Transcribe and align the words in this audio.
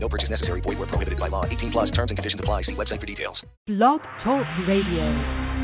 No 0.00 0.08
purchase 0.08 0.30
necessary. 0.30 0.60
Void 0.60 0.78
where 0.78 0.86
prohibited 0.86 1.18
by 1.18 1.28
law. 1.28 1.44
18 1.44 1.70
plus 1.70 1.90
terms 1.90 2.10
and 2.10 2.18
conditions 2.18 2.40
apply. 2.40 2.62
See 2.62 2.74
website 2.74 3.00
for 3.00 3.06
details. 3.06 3.44
Blog 3.66 4.00
Talk 4.24 4.46
Radio. 4.66 5.58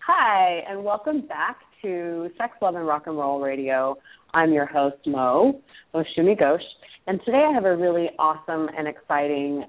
Hi, 0.00 0.62
and 0.68 0.84
welcome 0.84 1.26
back 1.26 1.58
to 1.82 2.30
Sex, 2.38 2.52
Love, 2.62 2.76
and 2.76 2.86
Rock 2.86 3.04
and 3.06 3.18
Roll 3.18 3.40
Radio. 3.40 3.96
I'm 4.34 4.52
your 4.52 4.66
host, 4.66 4.98
Mo, 5.06 5.60
Moushumi 5.94 6.38
Ghosh. 6.40 6.60
And 7.06 7.20
today 7.24 7.44
I 7.48 7.52
have 7.52 7.64
a 7.64 7.76
really 7.76 8.10
awesome 8.18 8.68
and 8.76 8.86
exciting, 8.86 9.64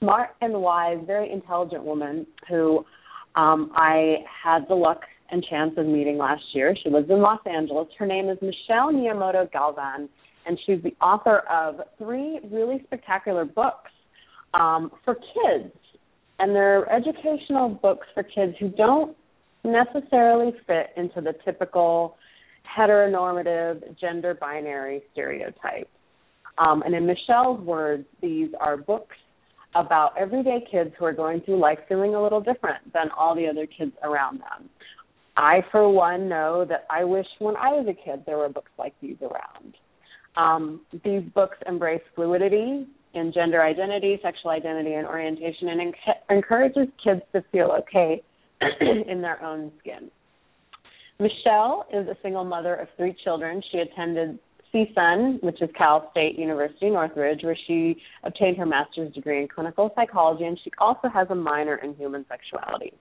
smart 0.00 0.30
and 0.40 0.60
wise, 0.60 0.98
very 1.06 1.30
intelligent 1.30 1.84
woman 1.84 2.26
who 2.48 2.84
um, 3.34 3.70
I 3.74 4.16
had 4.44 4.66
the 4.68 4.74
luck 4.74 5.00
and 5.30 5.44
chance 5.48 5.72
of 5.76 5.86
meeting 5.86 6.18
last 6.18 6.42
year. 6.54 6.74
She 6.82 6.90
lives 6.90 7.08
in 7.10 7.20
Los 7.20 7.40
Angeles. 7.46 7.88
Her 7.98 8.06
name 8.06 8.28
is 8.28 8.38
Michelle 8.40 8.92
Miyamoto 8.92 9.50
Galvan, 9.52 10.08
and 10.48 10.58
she's 10.64 10.82
the 10.82 10.96
author 11.04 11.40
of 11.50 11.76
three 11.98 12.40
really 12.50 12.82
spectacular 12.86 13.44
books 13.44 13.90
um, 14.54 14.90
for 15.04 15.14
kids. 15.14 15.74
And 16.38 16.54
they're 16.54 16.90
educational 16.90 17.68
books 17.68 18.06
for 18.14 18.22
kids 18.22 18.54
who 18.58 18.70
don't 18.70 19.16
necessarily 19.64 20.52
fit 20.66 20.90
into 20.96 21.20
the 21.20 21.34
typical 21.44 22.16
heteronormative 22.76 23.98
gender 24.00 24.34
binary 24.34 25.02
stereotype. 25.12 25.88
Um, 26.58 26.82
and 26.82 26.94
in 26.94 27.06
Michelle's 27.06 27.60
words, 27.60 28.04
these 28.22 28.48
are 28.60 28.76
books 28.76 29.16
about 29.74 30.12
everyday 30.18 30.64
kids 30.70 30.90
who 30.98 31.04
are 31.04 31.12
going 31.12 31.40
through 31.42 31.60
life 31.60 31.78
feeling 31.88 32.14
a 32.14 32.22
little 32.22 32.40
different 32.40 32.92
than 32.92 33.08
all 33.16 33.34
the 33.34 33.46
other 33.46 33.66
kids 33.66 33.92
around 34.02 34.40
them. 34.40 34.68
I, 35.36 35.60
for 35.70 35.88
one, 35.88 36.28
know 36.28 36.64
that 36.68 36.86
I 36.90 37.04
wish 37.04 37.26
when 37.38 37.56
I 37.56 37.68
was 37.68 37.86
a 37.88 37.94
kid 37.94 38.24
there 38.26 38.38
were 38.38 38.48
books 38.48 38.72
like 38.78 38.94
these 39.00 39.16
around. 39.22 39.74
Um, 40.38 40.82
these 41.04 41.22
books 41.34 41.56
embrace 41.66 42.00
fluidity 42.14 42.86
in 43.14 43.32
gender 43.34 43.60
identity, 43.62 44.20
sexual 44.22 44.52
identity, 44.52 44.94
and 44.94 45.06
orientation, 45.06 45.68
and 45.68 45.92
enc- 45.92 46.30
encourages 46.30 46.86
kids 47.02 47.22
to 47.32 47.44
feel 47.50 47.76
okay 47.80 48.22
in 49.08 49.20
their 49.20 49.42
own 49.44 49.72
skin. 49.80 50.10
Michelle 51.18 51.86
is 51.92 52.06
a 52.06 52.16
single 52.22 52.44
mother 52.44 52.76
of 52.76 52.86
three 52.96 53.16
children. 53.24 53.60
She 53.72 53.78
attended 53.78 54.38
CSUN, 54.72 55.42
which 55.42 55.60
is 55.60 55.68
Cal 55.76 56.08
State 56.12 56.38
University 56.38 56.90
Northridge, 56.90 57.42
where 57.42 57.58
she 57.66 57.96
obtained 58.22 58.58
her 58.58 58.66
master's 58.66 59.12
degree 59.14 59.42
in 59.42 59.48
clinical 59.48 59.90
psychology, 59.96 60.44
and 60.44 60.56
she 60.62 60.70
also 60.78 61.08
has 61.08 61.26
a 61.30 61.34
minor 61.34 61.76
in 61.76 61.94
human 61.94 62.24
sexuality. 62.28 62.92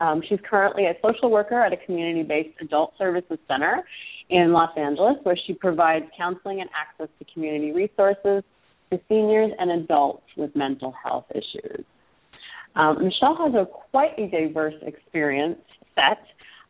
Um, 0.00 0.22
she's 0.26 0.38
currently 0.48 0.86
a 0.86 0.94
social 1.02 1.30
worker 1.30 1.60
at 1.60 1.74
a 1.74 1.76
community 1.76 2.22
based 2.22 2.56
adult 2.62 2.94
services 2.96 3.38
center 3.48 3.82
in 4.30 4.52
Los 4.52 4.70
Angeles, 4.76 5.16
where 5.22 5.38
she 5.46 5.54
provides 5.54 6.04
counseling 6.16 6.60
and 6.60 6.68
access 6.78 7.08
to 7.18 7.32
community 7.32 7.72
resources 7.72 8.42
to 8.90 9.00
seniors 9.08 9.52
and 9.58 9.70
adults 9.70 10.24
with 10.36 10.54
mental 10.54 10.94
health 11.02 11.24
issues. 11.30 11.84
Um, 12.76 12.96
Michelle 13.02 13.36
has 13.36 13.54
a 13.54 13.66
quite 13.66 14.18
a 14.18 14.28
diverse 14.28 14.74
experience 14.82 15.58
set. 15.94 16.22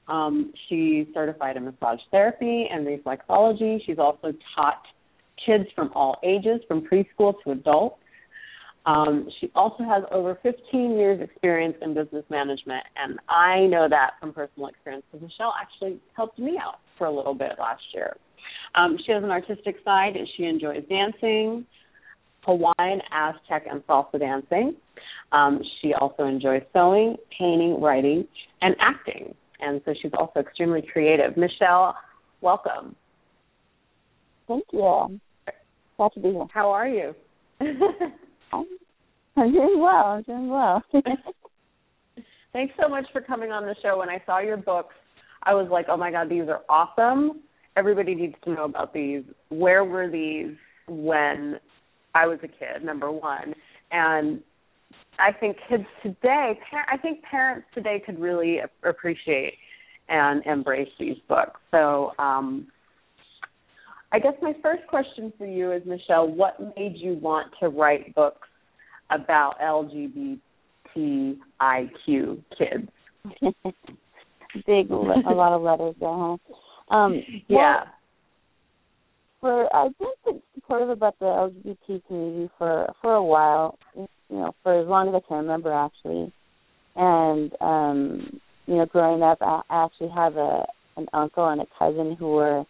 Um, 0.08 0.52
she's 0.68 1.06
certified 1.12 1.56
in 1.56 1.64
massage 1.64 2.00
therapy 2.10 2.66
and 2.70 2.86
reflexology. 2.86 3.78
She's 3.84 3.98
also 3.98 4.32
taught 4.54 4.82
kids 5.44 5.64
from 5.74 5.90
all 5.94 6.16
ages, 6.24 6.60
from 6.66 6.86
preschool 6.86 7.34
to 7.44 7.50
adults. 7.50 7.96
Um, 8.88 9.28
she 9.38 9.50
also 9.54 9.84
has 9.84 10.02
over 10.10 10.38
15 10.42 10.96
years 10.96 11.20
experience 11.20 11.76
in 11.82 11.92
business 11.92 12.24
management, 12.30 12.84
and 12.96 13.18
I 13.28 13.66
know 13.66 13.86
that 13.86 14.12
from 14.18 14.32
personal 14.32 14.68
experience 14.68 15.04
because 15.12 15.28
Michelle 15.28 15.52
actually 15.60 16.00
helped 16.16 16.38
me 16.38 16.58
out 16.58 16.76
for 16.96 17.06
a 17.06 17.14
little 17.14 17.34
bit 17.34 17.52
last 17.58 17.82
year. 17.92 18.16
Um, 18.74 18.96
she 19.04 19.12
has 19.12 19.22
an 19.22 19.30
artistic 19.30 19.76
side, 19.84 20.16
and 20.16 20.26
she 20.36 20.44
enjoys 20.44 20.84
dancing, 20.88 21.66
Hawaiian, 22.46 23.02
Aztec, 23.12 23.66
and 23.70 23.86
salsa 23.86 24.18
dancing. 24.18 24.74
Um, 25.32 25.60
she 25.82 25.92
also 25.92 26.24
enjoys 26.24 26.62
sewing, 26.72 27.16
painting, 27.38 27.82
writing, 27.82 28.26
and 28.62 28.74
acting, 28.80 29.34
and 29.60 29.82
so 29.84 29.92
she's 30.00 30.12
also 30.18 30.40
extremely 30.40 30.80
creative. 30.80 31.36
Michelle, 31.36 31.94
welcome. 32.40 32.96
Thank 34.46 34.64
you. 34.72 35.20
Glad 35.98 36.12
to 36.14 36.20
be 36.20 36.30
here. 36.30 36.46
How 36.54 36.70
are 36.70 36.88
you? 36.88 37.14
I'm 38.52 38.64
doing 39.46 39.80
well. 39.80 40.06
I'm 40.06 40.22
doing 40.22 40.48
well. 40.48 40.82
Thanks 42.52 42.74
so 42.80 42.88
much 42.88 43.04
for 43.12 43.20
coming 43.20 43.52
on 43.52 43.64
the 43.64 43.74
show. 43.82 43.98
When 43.98 44.08
I 44.08 44.22
saw 44.26 44.40
your 44.40 44.56
books, 44.56 44.94
I 45.42 45.54
was 45.54 45.68
like, 45.70 45.86
oh 45.88 45.96
my 45.96 46.10
God, 46.10 46.28
these 46.28 46.48
are 46.48 46.62
awesome. 46.68 47.42
Everybody 47.76 48.14
needs 48.14 48.34
to 48.44 48.50
know 48.54 48.64
about 48.64 48.92
these. 48.92 49.22
Where 49.50 49.84
were 49.84 50.10
these 50.10 50.56
when 50.88 51.60
I 52.14 52.26
was 52.26 52.38
a 52.42 52.48
kid, 52.48 52.84
number 52.84 53.12
one? 53.12 53.54
And 53.92 54.42
I 55.18 55.32
think 55.32 55.56
kids 55.68 55.84
today, 56.02 56.58
I 56.90 56.96
think 56.96 57.22
parents 57.22 57.66
today 57.74 58.02
could 58.04 58.18
really 58.18 58.58
appreciate 58.82 59.54
and 60.08 60.44
embrace 60.46 60.88
these 60.98 61.16
books. 61.28 61.60
So, 61.70 62.12
um, 62.18 62.68
I 64.10 64.18
guess 64.18 64.32
my 64.40 64.54
first 64.62 64.86
question 64.88 65.32
for 65.36 65.46
you 65.46 65.72
is, 65.72 65.82
Michelle, 65.84 66.26
what 66.26 66.58
made 66.76 66.96
you 66.96 67.14
want 67.20 67.52
to 67.60 67.68
write 67.68 68.14
books 68.14 68.47
about 69.10 69.58
LGBTIQ 69.60 70.40
kids? 72.56 72.88
Big, 74.66 74.90
a 74.90 74.94
lot 74.94 75.52
of 75.52 75.62
letters 75.62 75.94
there, 76.00 76.08
huh? 76.10 76.36
Um, 76.94 77.22
yeah. 77.48 77.84
For 79.40 79.74
I've 79.74 79.96
been 79.98 80.40
supportive 80.54 80.88
about 80.88 81.18
the 81.20 81.26
LGBT 81.26 82.02
community 82.06 82.50
for 82.58 82.92
for 83.00 83.14
a 83.14 83.22
while, 83.22 83.78
you 83.94 84.08
know, 84.30 84.52
for 84.62 84.80
as 84.80 84.88
long 84.88 85.08
as 85.08 85.14
I 85.14 85.20
can 85.28 85.36
remember, 85.38 85.72
actually. 85.72 86.32
And 86.96 87.52
um, 87.60 88.40
you 88.66 88.76
know, 88.76 88.86
growing 88.86 89.22
up, 89.22 89.38
I, 89.40 89.60
I 89.70 89.84
actually 89.84 90.10
have 90.10 90.36
a 90.36 90.64
an 90.96 91.06
uncle 91.12 91.48
and 91.48 91.60
a 91.60 91.66
cousin 91.78 92.16
who 92.18 92.32
were 92.32 92.64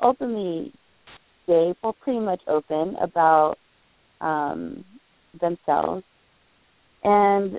openly 0.00 0.72
gay, 1.46 1.74
well, 1.82 1.94
pretty 2.02 2.20
much 2.20 2.40
open 2.48 2.96
about 3.00 3.56
um, 4.20 4.84
themselves. 5.40 6.04
And 7.04 7.58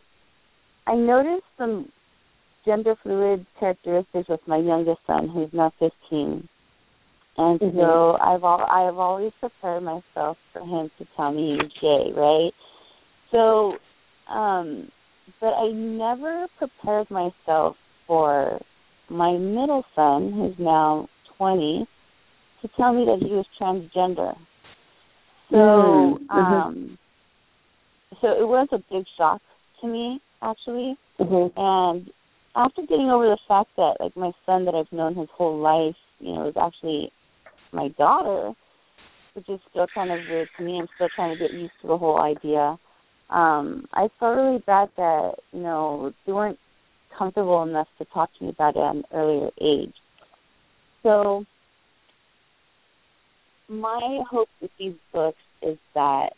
I 0.88 0.96
noticed 0.96 1.46
some 1.58 1.90
gender 2.66 2.96
fluid 3.02 3.46
characteristics 3.60 4.28
with 4.30 4.42
my 4.48 4.58
youngest 4.58 5.00
son, 5.08 5.30
who's 5.30 5.50
now 5.54 5.72
15. 5.80 6.48
And 7.40 7.60
mm-hmm. 7.60 7.78
so 7.78 8.18
I've 8.22 8.44
all 8.44 8.66
I've 8.70 8.98
always 8.98 9.32
prepared 9.40 9.84
myself 9.84 10.38
for 10.54 10.62
him 10.62 10.90
to 10.98 11.06
tell 11.16 11.32
me 11.32 11.58
he's 11.62 11.72
gay, 11.80 12.12
right? 12.16 12.52
So, 13.32 13.74
um, 14.34 14.90
but 15.40 15.54
I 15.54 15.72
never 15.72 16.48
prepared 16.58 17.10
myself 17.12 17.76
for 18.08 18.60
my 19.10 19.34
middle 19.34 19.84
son, 19.96 20.34
who's 20.34 20.56
now 20.58 21.08
20, 21.38 21.88
to 22.62 22.70
tell 22.76 22.94
me 22.94 23.06
that 23.06 23.26
he 23.26 23.34
was 23.34 23.46
transgender. 23.62 24.34
So, 25.52 25.56
mm-hmm. 25.56 26.38
um, 26.38 26.98
so 28.22 28.28
it 28.28 28.48
was 28.48 28.68
a 28.72 28.78
big 28.92 29.06
shock 29.18 29.42
to 29.82 29.88
me, 29.88 30.20
actually. 30.42 30.98
Mm-hmm. 31.20 31.60
And 31.60 32.12
after 32.56 32.82
getting 32.82 33.10
over 33.10 33.26
the 33.26 33.38
fact 33.48 33.70
that, 33.78 33.98
like, 34.00 34.16
my 34.16 34.32
son 34.46 34.66
that 34.66 34.76
I've 34.76 34.92
known 34.92 35.16
his 35.16 35.30
whole 35.36 35.60
life, 35.60 35.96
you 36.20 36.34
know, 36.34 36.48
is 36.48 36.56
actually 36.60 37.12
my 37.72 37.90
daughter, 37.98 38.54
which 39.34 39.48
is 39.50 39.60
still 39.70 39.88
kind 39.94 40.12
of 40.12 40.20
weird 40.30 40.50
to 40.58 40.64
me. 40.64 40.80
I'm 40.80 40.88
still 40.96 41.10
trying 41.16 41.38
to 41.38 41.40
get 41.40 41.54
used 41.54 41.74
to 41.82 41.88
the 41.88 41.98
whole 41.98 42.20
idea. 42.20 42.78
Um, 43.30 43.86
I 43.94 44.08
felt 44.20 44.38
really 44.38 44.64
bad 44.66 44.90
that, 44.98 45.34
you 45.52 45.62
know, 45.62 46.14
they 46.26 46.32
weren't 46.32 46.58
comfortable 47.18 47.64
enough 47.64 47.88
to 47.98 48.06
talk 48.06 48.30
to 48.38 48.46
me 48.46 48.50
about 48.52 48.76
it 48.76 48.80
at 48.80 48.96
an 48.96 49.04
earlier 49.14 49.50
age. 49.62 49.94
So 51.04 51.46
my 53.68 54.20
hope 54.30 54.50
with 54.62 54.72
these 54.80 54.96
books 55.14 55.38
is 55.62 55.78
that 55.94 56.30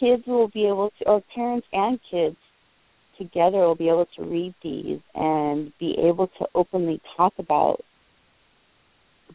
kids 0.00 0.22
will 0.26 0.48
be 0.48 0.66
able 0.66 0.90
to, 0.98 1.08
or 1.08 1.22
parents 1.34 1.66
and 1.72 2.00
kids 2.10 2.36
together 3.18 3.58
will 3.58 3.76
be 3.76 3.88
able 3.88 4.06
to 4.16 4.24
read 4.24 4.54
these 4.62 5.00
and 5.14 5.72
be 5.78 5.94
able 5.98 6.26
to 6.38 6.46
openly 6.54 7.00
talk 7.16 7.34
about 7.38 7.80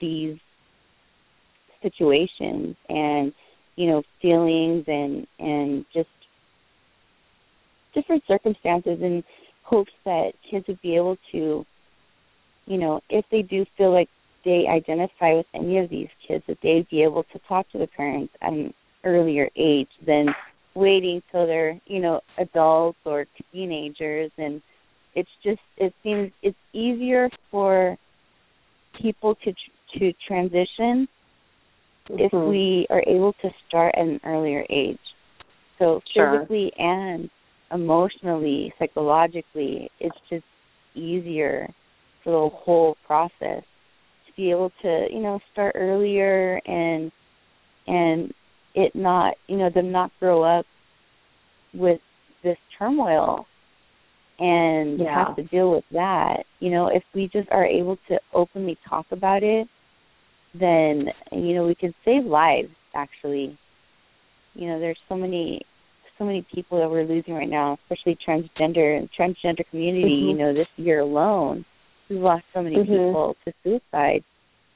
these 0.02 0.38
situations 1.82 2.76
and 2.90 3.32
you 3.76 3.88
know 3.88 4.02
feelings 4.22 4.84
and 4.88 5.28
and 5.40 5.86
just 5.94 6.10
different 7.96 8.24
circumstances 8.28 9.00
in 9.02 9.24
hopes 9.64 9.92
that 10.04 10.34
kids 10.50 10.68
would 10.68 10.82
be 10.82 10.96
able 10.96 11.18
to, 11.32 11.66
you 12.68 12.78
know, 12.78 13.02
if 13.10 13.26
they 13.32 13.42
do 13.42 13.66
feel 13.78 13.92
like 13.92 14.10
they 14.44 14.66
identify 14.68 15.34
with 15.34 15.48
any 15.56 15.80
of 15.80 15.90
these 15.90 16.10
kids, 16.28 16.44
that 16.48 16.58
they'd 16.62 16.88
be 16.90 17.02
able 17.02 17.24
to 17.24 17.40
talk 17.48 17.70
to 17.72 17.80
the 17.80 17.88
parents 17.88 18.32
at 18.42 18.54
an 18.54 18.74
earlier 19.04 19.50
age 19.56 19.90
than 20.06 20.28
waiting 20.76 21.22
till 21.32 21.48
they're, 21.48 21.80
you 21.86 22.00
know, 22.00 22.22
adults 22.38 23.00
or 23.06 23.26
teenagers 23.52 24.32
and 24.38 24.62
it's 25.16 25.30
just 25.44 25.62
it 25.78 25.94
seems 26.04 26.32
it's 26.44 26.58
easier 26.74 27.30
for 27.50 27.98
people 29.02 29.36
to 29.44 29.54
to 29.98 30.14
transition 30.28 31.08
mm-hmm. 32.10 32.20
if 32.20 32.32
we 32.34 32.86
are 32.90 33.04
able 33.08 33.34
to 33.42 33.50
start 33.68 33.96
at 33.96 34.06
an 34.06 34.20
earlier 34.26 34.66
age. 34.70 35.00
So 35.80 36.02
sure. 36.14 36.40
physically 36.40 36.72
and 36.78 37.30
emotionally, 37.72 38.74
psychologically, 38.78 39.90
it's 40.00 40.18
just 40.30 40.44
easier 40.94 41.68
for 42.24 42.32
the 42.32 42.56
whole 42.56 42.98
process 43.06 43.64
to 43.64 44.34
be 44.36 44.52
able 44.52 44.72
to, 44.82 45.08
you 45.12 45.20
know, 45.20 45.40
start 45.52 45.76
earlier 45.76 46.62
and 46.66 47.12
and 47.88 48.34
it 48.76 48.96
not, 48.96 49.36
you 49.48 49.58
know, 49.58 49.70
them 49.74 49.92
not 49.92 50.12
grow 50.20 50.44
up 50.44 50.66
with 51.74 52.00
this 52.44 52.58
turmoil 52.78 53.48
and 54.38 55.00
yeah. 55.00 55.26
have 55.26 55.36
to 55.38 55.44
deal 55.44 55.72
with 55.72 55.86
that. 55.92 56.44
You 56.60 56.72
know, 56.72 56.88
if 56.88 57.04
we 57.14 57.30
just 57.32 57.50
are 57.52 57.66
able 57.66 57.98
to 58.10 58.20
openly 58.34 58.78
talk 58.88 59.06
about 59.12 59.44
it, 59.44 59.68
then 60.54 61.08
you 61.32 61.54
know 61.54 61.66
we 61.66 61.76
can 61.76 61.94
save 62.04 62.26
lives. 62.26 62.70
Actually, 62.94 63.58
you 64.54 64.68
know, 64.68 64.80
there's 64.80 65.00
so 65.10 65.16
many 65.16 65.62
so 66.18 66.24
many 66.24 66.46
people 66.54 66.80
that 66.80 66.90
we're 66.90 67.04
losing 67.04 67.34
right 67.34 67.50
now, 67.50 67.78
especially 67.84 68.18
transgender 68.28 68.98
and 68.98 69.10
transgender 69.18 69.68
community. 69.70 70.22
Mm-hmm. 70.22 70.30
You 70.30 70.38
know, 70.38 70.54
this 70.54 70.68
year 70.78 71.00
alone, 71.00 71.66
we've 72.10 72.20
lost 72.20 72.44
so 72.54 72.62
many 72.62 72.76
mm-hmm. 72.76 72.86
people 72.86 73.36
to 73.46 73.54
suicide 73.64 74.24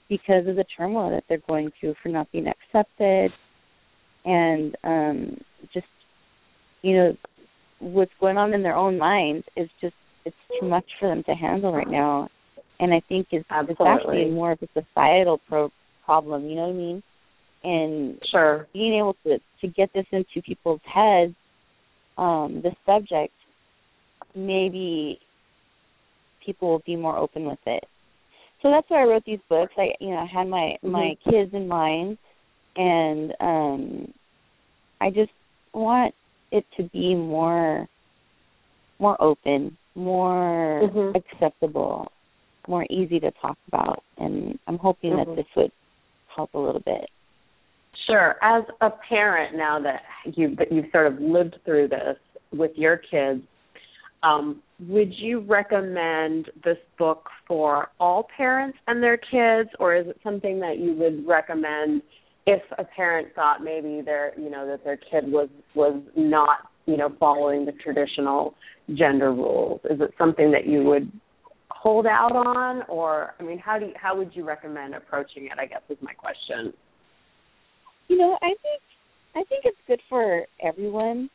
because 0.09 0.47
of 0.47 0.55
the 0.55 0.65
turmoil 0.75 1.11
that 1.11 1.23
they're 1.29 1.41
going 1.47 1.71
through 1.79 1.95
for 2.01 2.09
not 2.09 2.31
being 2.31 2.47
accepted 2.47 3.31
and 4.25 4.75
um 4.83 5.37
just 5.73 5.87
you 6.81 6.95
know 6.95 7.17
what's 7.79 8.11
going 8.19 8.37
on 8.37 8.53
in 8.53 8.63
their 8.63 8.75
own 8.75 8.97
minds 8.97 9.45
is 9.55 9.69
just 9.81 9.95
it's 10.25 10.35
too 10.59 10.67
much 10.67 10.85
for 10.99 11.09
them 11.09 11.23
to 11.23 11.33
handle 11.33 11.73
right 11.73 11.89
now. 11.89 12.29
And 12.79 12.93
i 12.93 13.01
think 13.09 13.27
it's, 13.31 13.45
it's 13.49 13.81
actually 13.85 14.29
more 14.29 14.53
of 14.53 14.59
a 14.61 14.67
societal 14.73 15.39
pro- 15.47 15.71
problem 16.05 16.45
you 16.45 16.55
know 16.55 16.67
what 16.67 16.75
i 16.75 16.77
mean? 16.77 17.03
And 17.61 18.19
sure. 18.31 18.67
being 18.73 18.97
able 18.97 19.15
to 19.25 19.39
to 19.61 19.67
get 19.67 19.91
this 19.93 20.05
into 20.11 20.41
people's 20.45 20.81
heads 20.85 21.35
um 22.17 22.61
the 22.63 22.71
subject 22.85 23.33
maybe 24.35 25.19
people 26.45 26.69
will 26.69 26.83
be 26.85 26.95
more 26.95 27.17
open 27.17 27.45
with 27.45 27.59
it. 27.65 27.83
So 28.61 28.69
that's 28.69 28.89
why 28.89 29.01
i 29.01 29.05
wrote 29.05 29.23
these 29.25 29.39
books. 29.49 29.73
I 29.77 29.89
you 29.99 30.11
know 30.11 30.17
i 30.17 30.25
had 30.25 30.47
my 30.47 30.77
mm-hmm. 30.83 30.91
my 30.91 31.15
kids 31.25 31.53
in 31.53 31.67
mind 31.67 32.17
and 32.75 33.33
um 33.39 34.13
i 35.01 35.09
just 35.09 35.31
want 35.73 36.13
it 36.51 36.65
to 36.77 36.83
be 36.83 37.15
more 37.15 37.87
more 38.99 39.21
open, 39.21 39.77
more 39.95 40.81
mm-hmm. 40.83 41.15
acceptable, 41.15 42.11
more 42.67 42.85
easy 42.89 43.19
to 43.19 43.31
talk 43.41 43.57
about, 43.67 44.03
and 44.17 44.59
I'm 44.67 44.77
hoping 44.77 45.11
mm-hmm. 45.11 45.31
that 45.31 45.35
this 45.35 45.45
would 45.55 45.71
help 46.35 46.53
a 46.53 46.59
little 46.59 46.81
bit. 46.81 47.09
Sure. 48.07 48.35
As 48.41 48.63
a 48.81 48.89
parent, 49.07 49.55
now 49.55 49.79
that 49.81 50.01
you 50.35 50.55
that 50.55 50.71
you've 50.71 50.85
sort 50.91 51.07
of 51.07 51.19
lived 51.19 51.55
through 51.65 51.89
this 51.89 52.17
with 52.51 52.71
your 52.75 52.97
kids, 52.97 53.41
um, 54.23 54.61
would 54.87 55.13
you 55.15 55.41
recommend 55.41 56.49
this 56.63 56.77
book 56.97 57.29
for 57.47 57.89
all 57.99 58.27
parents 58.35 58.77
and 58.87 59.01
their 59.01 59.17
kids, 59.17 59.69
or 59.79 59.95
is 59.95 60.07
it 60.07 60.17
something 60.23 60.59
that 60.59 60.79
you 60.79 60.93
would 60.93 61.27
recommend 61.27 62.01
if 62.45 62.61
a 62.77 62.83
parent 62.83 63.29
thought 63.35 63.63
maybe 63.63 64.01
their 64.03 64.33
you 64.37 64.49
know 64.49 64.65
that 64.67 64.83
their 64.83 64.97
kid 64.97 65.31
was 65.31 65.49
was 65.75 66.01
not 66.15 66.69
you 66.85 66.97
know 66.97 67.13
following 67.19 67.65
the 67.65 67.71
traditional 67.73 68.55
gender 68.95 69.31
rules 69.31 69.81
is 69.89 69.99
it 70.01 70.11
something 70.17 70.51
that 70.51 70.65
you 70.65 70.83
would 70.83 71.11
hold 71.69 72.05
out 72.05 72.35
on? 72.35 72.83
Or 72.89 73.35
i 73.39 73.43
mean 73.43 73.59
how 73.59 73.77
do 73.79 73.87
you, 73.87 73.93
how 73.95 74.17
would 74.17 74.31
you 74.33 74.45
recommend 74.45 74.95
approaching 74.95 75.45
it 75.45 75.59
i 75.59 75.65
guess 75.65 75.81
is 75.89 75.97
my 76.01 76.13
question. 76.13 76.73
You 78.07 78.17
know 78.17 78.37
i 78.41 78.47
think 78.47 78.81
i 79.35 79.43
think 79.49 79.65
it's 79.65 79.77
good 79.87 80.01
for 80.09 80.45
everyone 80.61 81.29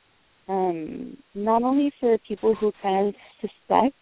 um 0.49 1.17
not 1.35 1.63
only 1.63 1.93
for 2.01 2.19
people 2.27 2.55
who 2.55 2.73
kind 2.83 3.09
of 3.09 3.15
suspect 3.41 3.97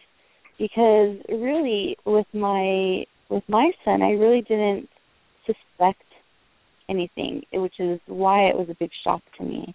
because 0.58 1.16
really 1.28 1.96
with 2.06 2.26
my 2.32 3.04
with 3.28 3.44
my 3.48 3.70
son 3.84 4.02
i 4.02 4.10
really 4.10 4.42
didn't 4.42 4.88
suspect 5.46 6.02
anything, 6.88 7.42
which 7.52 7.78
is 7.78 8.00
why 8.06 8.48
it 8.48 8.56
was 8.56 8.68
a 8.70 8.76
big 8.78 8.90
shock 9.04 9.22
to 9.38 9.44
me. 9.44 9.74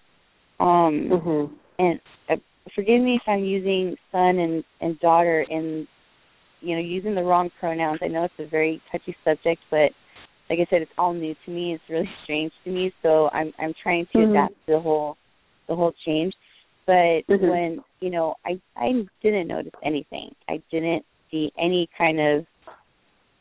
Um, 0.59 1.09
mm-hmm. 1.11 1.53
And 1.79 1.99
uh, 2.29 2.35
forgive 2.73 3.01
me 3.01 3.15
if 3.15 3.21
I'm 3.27 3.43
using 3.43 3.95
son 4.11 4.39
and 4.39 4.63
and 4.81 4.99
daughter 4.99 5.45
in, 5.49 5.87
you 6.61 6.75
know, 6.75 6.81
using 6.81 7.15
the 7.15 7.23
wrong 7.23 7.49
pronouns. 7.59 7.99
I 8.01 8.07
know 8.07 8.23
it's 8.23 8.33
a 8.39 8.49
very 8.49 8.81
touchy 8.91 9.15
subject, 9.23 9.61
but 9.69 9.91
like 10.49 10.59
I 10.59 10.67
said, 10.69 10.81
it's 10.81 10.91
all 10.97 11.13
new 11.13 11.35
to 11.45 11.51
me. 11.51 11.73
It's 11.73 11.83
really 11.89 12.09
strange 12.23 12.51
to 12.63 12.71
me, 12.71 12.93
so 13.01 13.29
I'm 13.33 13.53
I'm 13.59 13.73
trying 13.81 14.07
to 14.13 14.17
mm-hmm. 14.17 14.31
adapt 14.31 14.53
to 14.65 14.73
the 14.73 14.79
whole 14.79 15.17
the 15.67 15.75
whole 15.75 15.93
change. 16.05 16.33
But 16.85 17.27
mm-hmm. 17.29 17.47
when 17.47 17.79
you 17.99 18.09
know, 18.09 18.35
I 18.45 18.59
I 18.75 18.91
didn't 19.21 19.47
notice 19.47 19.73
anything. 19.83 20.33
I 20.49 20.61
didn't 20.71 21.05
see 21.29 21.51
any 21.59 21.89
kind 21.97 22.19
of 22.19 22.45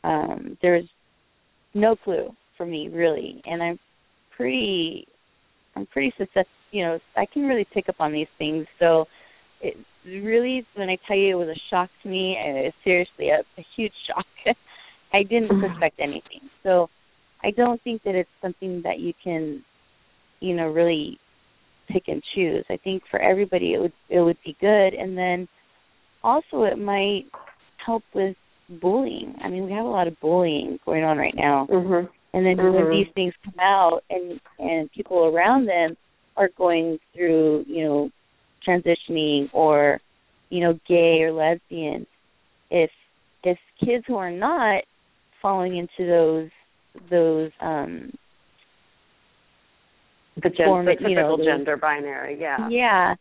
um 0.03 0.57
there's 0.61 0.87
no 1.73 1.95
clue 1.95 2.35
for 2.57 2.65
me 2.65 2.89
really, 2.89 3.41
and 3.45 3.61
I'm 3.61 3.79
pretty 4.35 5.07
I'm 5.75 5.85
pretty 5.87 6.13
success. 6.17 6.45
You 6.71 6.83
know, 6.83 6.99
I 7.15 7.25
can 7.25 7.43
really 7.43 7.65
pick 7.73 7.87
up 7.87 7.95
on 7.99 8.11
these 8.11 8.27
things. 8.37 8.65
So 8.79 9.05
it 9.61 9.75
really, 10.05 10.65
when 10.75 10.89
I 10.89 10.97
tell 11.07 11.17
you 11.17 11.39
it 11.39 11.45
was 11.45 11.55
a 11.55 11.61
shock 11.69 11.89
to 12.03 12.09
me, 12.09 12.37
uh, 12.37 12.71
seriously, 12.83 13.29
a, 13.29 13.39
a 13.59 13.65
huge 13.75 13.93
shock. 14.07 14.25
I 15.13 15.23
didn't 15.23 15.51
suspect 15.61 15.99
anything. 15.99 16.49
So 16.63 16.89
I 17.43 17.51
don't 17.51 17.81
think 17.83 18.03
that 18.03 18.15
it's 18.15 18.29
something 18.41 18.81
that 18.83 18.99
you 18.99 19.13
can, 19.23 19.63
you 20.39 20.55
know, 20.55 20.67
really 20.67 21.17
pick 21.89 22.03
and 22.07 22.21
choose. 22.35 22.65
I 22.69 22.77
think 22.83 23.03
for 23.09 23.19
everybody 23.19 23.73
it 23.73 23.79
would 23.79 23.93
it 24.09 24.19
would 24.19 24.37
be 24.43 24.57
good, 24.59 24.93
and 24.93 25.17
then 25.17 25.47
also 26.23 26.63
it 26.63 26.77
might 26.77 27.23
help 27.85 28.03
with 28.13 28.35
bullying. 28.81 29.35
I 29.41 29.47
mean, 29.47 29.65
we 29.65 29.71
have 29.71 29.85
a 29.85 29.89
lot 29.89 30.07
of 30.07 30.19
bullying 30.19 30.79
going 30.85 31.03
on 31.03 31.17
right 31.17 31.35
now. 31.35 31.67
Mm-hmm. 31.71 32.07
And 32.37 32.45
then 32.45 32.57
mm-hmm. 32.57 32.75
when 32.75 32.89
these 32.91 33.11
things 33.15 33.33
come 33.43 33.59
out 33.59 34.01
and 34.11 34.39
and 34.59 34.91
people 34.91 35.25
around 35.25 35.65
them 35.65 35.97
are 36.35 36.49
going 36.55 36.99
through, 37.15 37.65
you 37.67 37.83
know, 37.83 38.11
transitioning 38.67 39.49
or, 39.53 39.99
you 40.51 40.59
know, 40.59 40.79
gay 40.87 41.23
or 41.23 41.31
lesbian, 41.31 42.05
if 42.69 42.91
if 43.43 43.57
kids 43.83 44.03
who 44.05 44.17
are 44.17 44.29
not 44.29 44.83
falling 45.41 45.77
into 45.77 46.07
those 46.07 46.49
those 47.09 47.49
um 47.59 48.11
the, 50.35 50.49
gen- 50.49 50.67
form, 50.67 50.85
the 50.85 50.91
typical 50.91 51.09
you 51.09 51.15
know, 51.15 51.37
gender 51.43 51.75
binary, 51.75 52.39
yeah. 52.39 52.69
Yeah. 52.69 53.15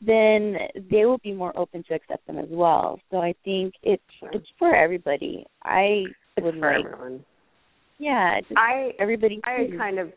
Then 0.00 0.56
they 0.90 1.04
will 1.04 1.18
be 1.18 1.34
more 1.34 1.52
open 1.54 1.84
to 1.88 1.94
accept 1.94 2.26
them 2.26 2.38
as 2.38 2.48
well. 2.48 2.98
So 3.10 3.18
I 3.18 3.34
think 3.44 3.74
it's 3.82 4.02
sure. 4.18 4.30
it's 4.32 4.48
for 4.58 4.74
everybody. 4.74 5.44
I 5.62 6.04
it's 6.38 6.44
would 6.46 6.54
for 6.54 6.60
like 6.60 6.86
everyone. 6.86 7.26
Yeah, 7.98 8.40
just 8.40 8.52
I 8.56 8.92
everybody 8.98 9.40
I 9.44 9.68
kind 9.76 9.98
of 9.98 10.12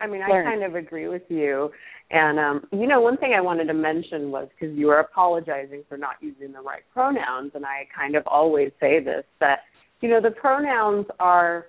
I 0.00 0.06
mean, 0.06 0.20
learn. 0.20 0.46
I 0.46 0.50
kind 0.50 0.62
of 0.62 0.74
agree 0.74 1.08
with 1.08 1.22
you. 1.28 1.70
And 2.10 2.38
um, 2.38 2.64
you 2.72 2.86
know, 2.86 3.00
one 3.00 3.16
thing 3.16 3.34
I 3.36 3.40
wanted 3.40 3.66
to 3.66 3.74
mention 3.74 4.30
was 4.30 4.48
because 4.58 4.76
you 4.76 4.86
were 4.86 5.00
apologizing 5.00 5.84
for 5.88 5.96
not 5.96 6.16
using 6.20 6.52
the 6.52 6.60
right 6.60 6.82
pronouns, 6.92 7.52
and 7.54 7.64
I 7.66 7.88
kind 7.96 8.14
of 8.16 8.26
always 8.26 8.70
say 8.80 9.00
this 9.02 9.24
that 9.40 9.60
you 10.00 10.08
know 10.08 10.20
the 10.20 10.30
pronouns 10.30 11.06
are 11.18 11.66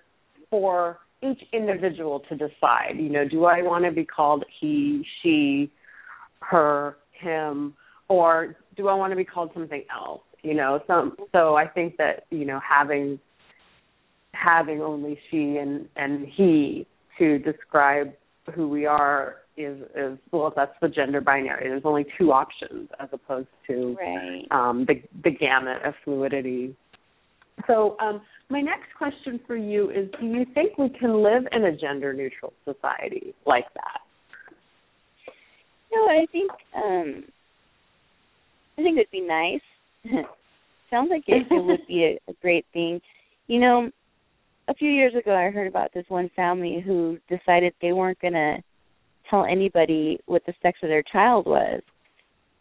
for 0.49 0.99
each 1.23 1.41
individual 1.53 2.21
to 2.29 2.35
decide. 2.35 2.95
You 2.95 3.09
know, 3.09 3.27
do 3.27 3.45
I 3.45 3.63
want 3.63 3.85
to 3.85 3.91
be 3.91 4.05
called 4.05 4.45
he, 4.59 5.03
she, 5.21 5.71
her, 6.41 6.97
him, 7.19 7.73
or 8.07 8.55
do 8.75 8.87
I 8.87 8.93
want 8.93 9.11
to 9.11 9.17
be 9.17 9.25
called 9.25 9.49
something 9.55 9.83
else? 9.91 10.21
You 10.43 10.53
know, 10.53 10.81
some. 10.85 11.15
So 11.31 11.55
I 11.55 11.67
think 11.67 11.97
that 11.97 12.25
you 12.29 12.45
know 12.45 12.59
having 12.67 13.19
having 14.43 14.81
only 14.81 15.19
she 15.29 15.57
and 15.57 15.87
and 15.95 16.27
he 16.35 16.85
to 17.17 17.39
describe 17.39 18.13
who 18.53 18.67
we 18.67 18.85
are 18.85 19.37
is 19.57 19.79
is 19.95 20.17
well 20.31 20.53
that's 20.55 20.75
the 20.81 20.87
gender 20.87 21.21
binary 21.21 21.67
there's 21.67 21.81
only 21.85 22.05
two 22.17 22.31
options 22.31 22.89
as 22.99 23.09
opposed 23.11 23.47
to 23.65 23.95
right. 23.99 24.45
um 24.51 24.85
the 24.87 24.95
the 25.23 25.31
gamut 25.31 25.77
of 25.83 25.93
fluidity 26.03 26.75
so 27.65 27.97
um 27.99 28.21
my 28.49 28.61
next 28.61 28.87
question 28.97 29.39
for 29.47 29.55
you 29.55 29.89
is 29.89 30.09
do 30.19 30.27
you 30.27 30.45
think 30.53 30.77
we 30.77 30.89
can 30.89 31.23
live 31.23 31.43
in 31.51 31.65
a 31.65 31.75
gender 31.75 32.13
neutral 32.13 32.53
society 32.65 33.33
like 33.45 33.65
that 33.73 34.01
no 35.91 36.01
i 36.05 36.25
think 36.31 36.51
um 36.75 37.23
I 38.77 38.83
think 38.83 38.97
it'd 38.97 39.11
be 39.11 39.21
nice. 39.21 39.61
Sounds 40.89 41.09
like 41.09 41.23
it, 41.27 41.47
it 41.49 41.65
would 41.65 41.85
be 41.87 42.03
a, 42.03 42.31
a 42.31 42.35
great 42.41 42.65
thing. 42.73 43.01
You 43.47 43.59
know, 43.59 43.91
a 44.67 44.73
few 44.73 44.89
years 44.89 45.13
ago, 45.15 45.33
I 45.33 45.49
heard 45.49 45.67
about 45.67 45.93
this 45.93 46.05
one 46.09 46.29
family 46.35 46.83
who 46.85 47.17
decided 47.29 47.73
they 47.81 47.93
weren't 47.93 48.19
going 48.19 48.33
to 48.33 48.57
tell 49.29 49.45
anybody 49.45 50.19
what 50.25 50.45
the 50.45 50.53
sex 50.61 50.77
of 50.83 50.89
their 50.89 51.03
child 51.03 51.45
was, 51.45 51.81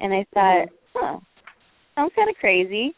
and 0.00 0.12
I 0.12 0.26
thought, 0.34 0.66
mm-hmm. 0.66 0.98
huh, 0.98 1.18
sounds 1.94 2.12
kind 2.14 2.30
of 2.30 2.36
crazy. 2.36 2.94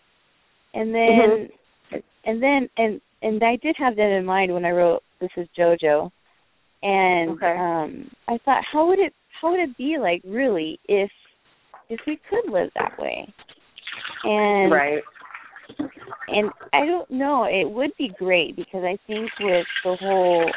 And 0.75 0.95
then, 0.95 1.49
mm-hmm. 1.93 1.97
and 2.25 2.43
then, 2.43 2.69
and 2.77 3.01
and 3.23 3.43
I 3.43 3.57
did 3.57 3.77
have 3.79 3.97
that 3.97 4.17
in 4.17 4.25
mind 4.25 4.53
when 4.53 4.65
I 4.65 4.71
wrote 4.71 5.03
"This 5.21 5.31
Is 5.37 5.49
JoJo," 5.59 6.11
and 6.83 7.31
okay. 7.31 7.57
um 7.59 8.11
I 8.29 8.39
thought, 8.45 8.63
how 8.71 8.87
would 8.89 8.99
it 8.99 9.15
how 9.41 9.51
would 9.51 9.61
it 9.61 9.77
be 9.79 9.97
like 9.99 10.23
really 10.25 10.79
if 10.89 11.11
if 11.89 12.01
we 12.07 12.21
could 12.29 12.53
live 12.53 12.71
that 12.75 12.99
way? 12.99 13.33
And 14.25 14.71
right 14.71 15.03
and 16.29 16.51
I 16.73 16.87
don't 16.87 17.11
know, 17.11 17.45
it 17.45 17.71
would 17.71 17.93
be 17.99 18.11
great 18.19 18.57
because 18.57 18.85
I 18.85 18.99
think 19.07 19.31
with 19.41 19.67
the 19.85 19.97
whole 20.01 20.51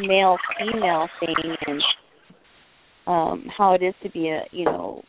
male 0.00 0.36
female 0.58 1.08
thing 1.20 1.56
and 1.66 1.82
um 3.06 3.44
how 3.56 3.74
it 3.74 3.82
is 3.82 3.94
to 4.02 4.10
be 4.10 4.28
a 4.28 4.42
you 4.52 4.64
know 4.64 5.02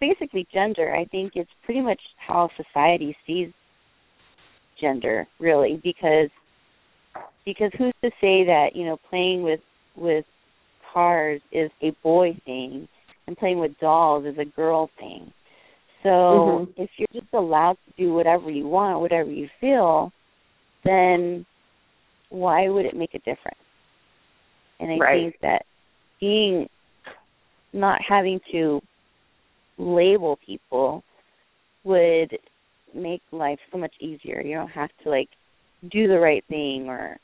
basically 0.00 0.46
gender, 0.52 0.94
I 0.94 1.04
think 1.06 1.32
it's 1.34 1.50
pretty 1.64 1.80
much 1.80 2.00
how 2.18 2.50
society 2.56 3.16
sees 3.26 3.48
gender, 4.80 5.26
really, 5.38 5.80
because 5.82 6.30
because 7.44 7.70
who's 7.76 7.94
to 8.02 8.10
say 8.20 8.44
that, 8.44 8.70
you 8.74 8.84
know, 8.84 8.98
playing 9.08 9.42
with 9.42 9.60
with 9.96 10.24
cars 10.92 11.40
is 11.52 11.70
a 11.82 11.92
boy 12.02 12.36
thing 12.44 12.88
and 13.26 13.36
playing 13.36 13.58
with 13.58 13.78
dolls 13.80 14.24
is 14.26 14.36
a 14.38 14.44
girl 14.44 14.90
thing. 14.98 15.32
So 16.02 16.08
mm-hmm. 16.08 16.82
if 16.82 16.90
you're 16.96 17.22
just 17.22 17.32
allowed 17.34 17.76
to 17.86 18.02
do 18.02 18.12
whatever 18.12 18.50
you 18.50 18.66
want, 18.66 19.00
whatever 19.00 19.30
you 19.30 19.48
feel, 19.60 20.12
then 20.84 21.44
why 22.30 22.68
would 22.68 22.86
it 22.86 22.96
make 22.96 23.14
a 23.14 23.18
difference? 23.18 23.58
And 24.78 24.92
I 24.92 24.96
right. 24.96 25.20
think 25.20 25.36
that 25.42 25.62
being 26.20 26.68
not 27.72 28.00
having 28.06 28.40
to 28.52 28.80
label 29.78 30.38
people 30.44 31.02
would 31.84 32.36
make 32.94 33.22
life 33.30 33.58
so 33.70 33.78
much 33.78 33.92
easier. 34.00 34.42
You 34.42 34.56
don't 34.56 34.70
have 34.70 34.90
to 35.04 35.10
like 35.10 35.28
do 35.90 36.08
the 36.08 36.18
right 36.18 36.44
thing 36.48 36.86
or 36.88 37.18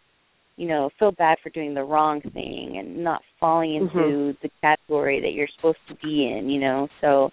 you 0.56 0.66
know 0.66 0.88
feel 0.98 1.12
bad 1.12 1.36
for 1.42 1.50
doing 1.50 1.74
the 1.74 1.82
wrong 1.82 2.20
thing 2.32 2.76
and 2.78 3.04
not 3.04 3.20
falling 3.38 3.74
into 3.74 3.94
mm-hmm. 3.94 4.30
the 4.42 4.50
category 4.62 5.20
that 5.20 5.32
you're 5.32 5.48
supposed 5.56 5.78
to 5.88 5.94
be 5.96 6.30
in. 6.30 6.48
You 6.48 6.60
know, 6.60 6.88
so 7.00 7.30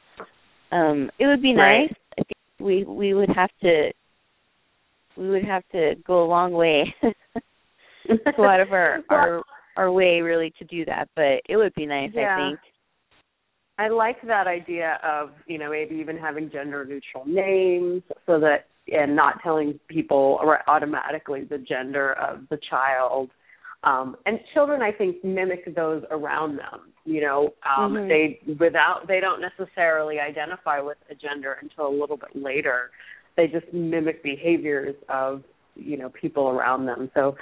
um 0.73 1.09
it 1.19 1.27
would 1.27 1.41
be 1.41 1.55
right. 1.55 1.89
nice. 1.89 1.93
I 2.19 2.23
think 2.23 2.59
we 2.59 2.83
we 2.83 3.13
would 3.13 3.29
have 3.29 3.49
to 3.61 3.91
we 5.15 5.29
would 5.29 5.45
have 5.45 5.63
to 5.71 5.93
go 6.05 6.23
a 6.23 6.27
long 6.27 6.51
way 6.51 6.93
go 8.37 8.45
out 8.45 8.59
of 8.59 8.71
our 8.71 8.99
our 9.09 9.43
our 9.77 9.91
way 9.91 10.21
really 10.21 10.53
to 10.59 10.65
do 10.65 10.85
that 10.85 11.07
but 11.15 11.41
it 11.47 11.57
would 11.57 11.73
be 11.75 11.85
nice 11.85 12.11
yeah. 12.13 12.35
i 12.35 12.49
think 12.49 12.59
I 13.77 13.89
like 13.89 14.21
that 14.27 14.45
idea 14.45 14.99
of, 15.03 15.31
you 15.47 15.57
know, 15.57 15.71
maybe 15.71 15.95
even 15.95 16.15
having 16.15 16.51
gender 16.51 16.85
neutral 16.85 17.25
names 17.25 18.03
so 18.25 18.39
that 18.39 18.67
and 18.87 19.15
not 19.15 19.41
telling 19.41 19.79
people 19.87 20.39
automatically 20.67 21.43
the 21.43 21.57
gender 21.57 22.13
of 22.13 22.41
the 22.49 22.59
child. 22.69 23.31
Um, 23.83 24.15
and 24.25 24.39
children, 24.53 24.81
I 24.81 24.91
think, 24.91 25.23
mimic 25.23 25.75
those 25.75 26.03
around 26.09 26.57
them. 26.57 26.93
You 27.05 27.21
know, 27.21 27.53
um, 27.77 27.93
mm-hmm. 27.93 28.07
they 28.07 28.39
without 28.59 29.07
they 29.07 29.19
don't 29.19 29.41
necessarily 29.41 30.19
identify 30.19 30.79
with 30.79 30.97
a 31.11 31.15
gender 31.15 31.57
until 31.61 31.87
a 31.87 31.95
little 31.99 32.15
bit 32.15 32.33
later. 32.33 32.91
They 33.35 33.47
just 33.47 33.71
mimic 33.73 34.23
behaviors 34.23 34.95
of 35.09 35.43
you 35.75 35.97
know 35.97 36.09
people 36.09 36.47
around 36.47 36.85
them. 36.85 37.11
So 37.13 37.35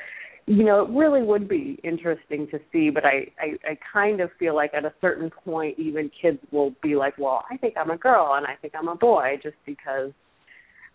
you 0.48 0.64
know, 0.64 0.84
it 0.84 0.90
really 0.90 1.22
would 1.22 1.48
be 1.48 1.80
interesting 1.84 2.48
to 2.50 2.60
see, 2.72 2.90
but 2.90 3.06
I, 3.06 3.28
I, 3.40 3.72
I 3.72 3.78
kind 3.94 4.22
of 4.22 4.32
feel 4.40 4.56
like 4.56 4.74
at 4.74 4.86
a 4.86 4.94
certain 5.00 5.30
point 5.46 5.78
even 5.78 6.10
kids 6.20 6.40
will 6.52 6.74
be 6.82 6.96
like, 6.96 7.18
Well, 7.18 7.46
I 7.50 7.58
think 7.58 7.76
I'm 7.78 7.92
a 7.92 7.98
girl 7.98 8.34
and 8.36 8.48
I 8.48 8.56
think 8.56 8.74
I'm 8.76 8.88
a 8.88 8.96
boy 8.96 9.40
just 9.44 9.58
because 9.66 10.12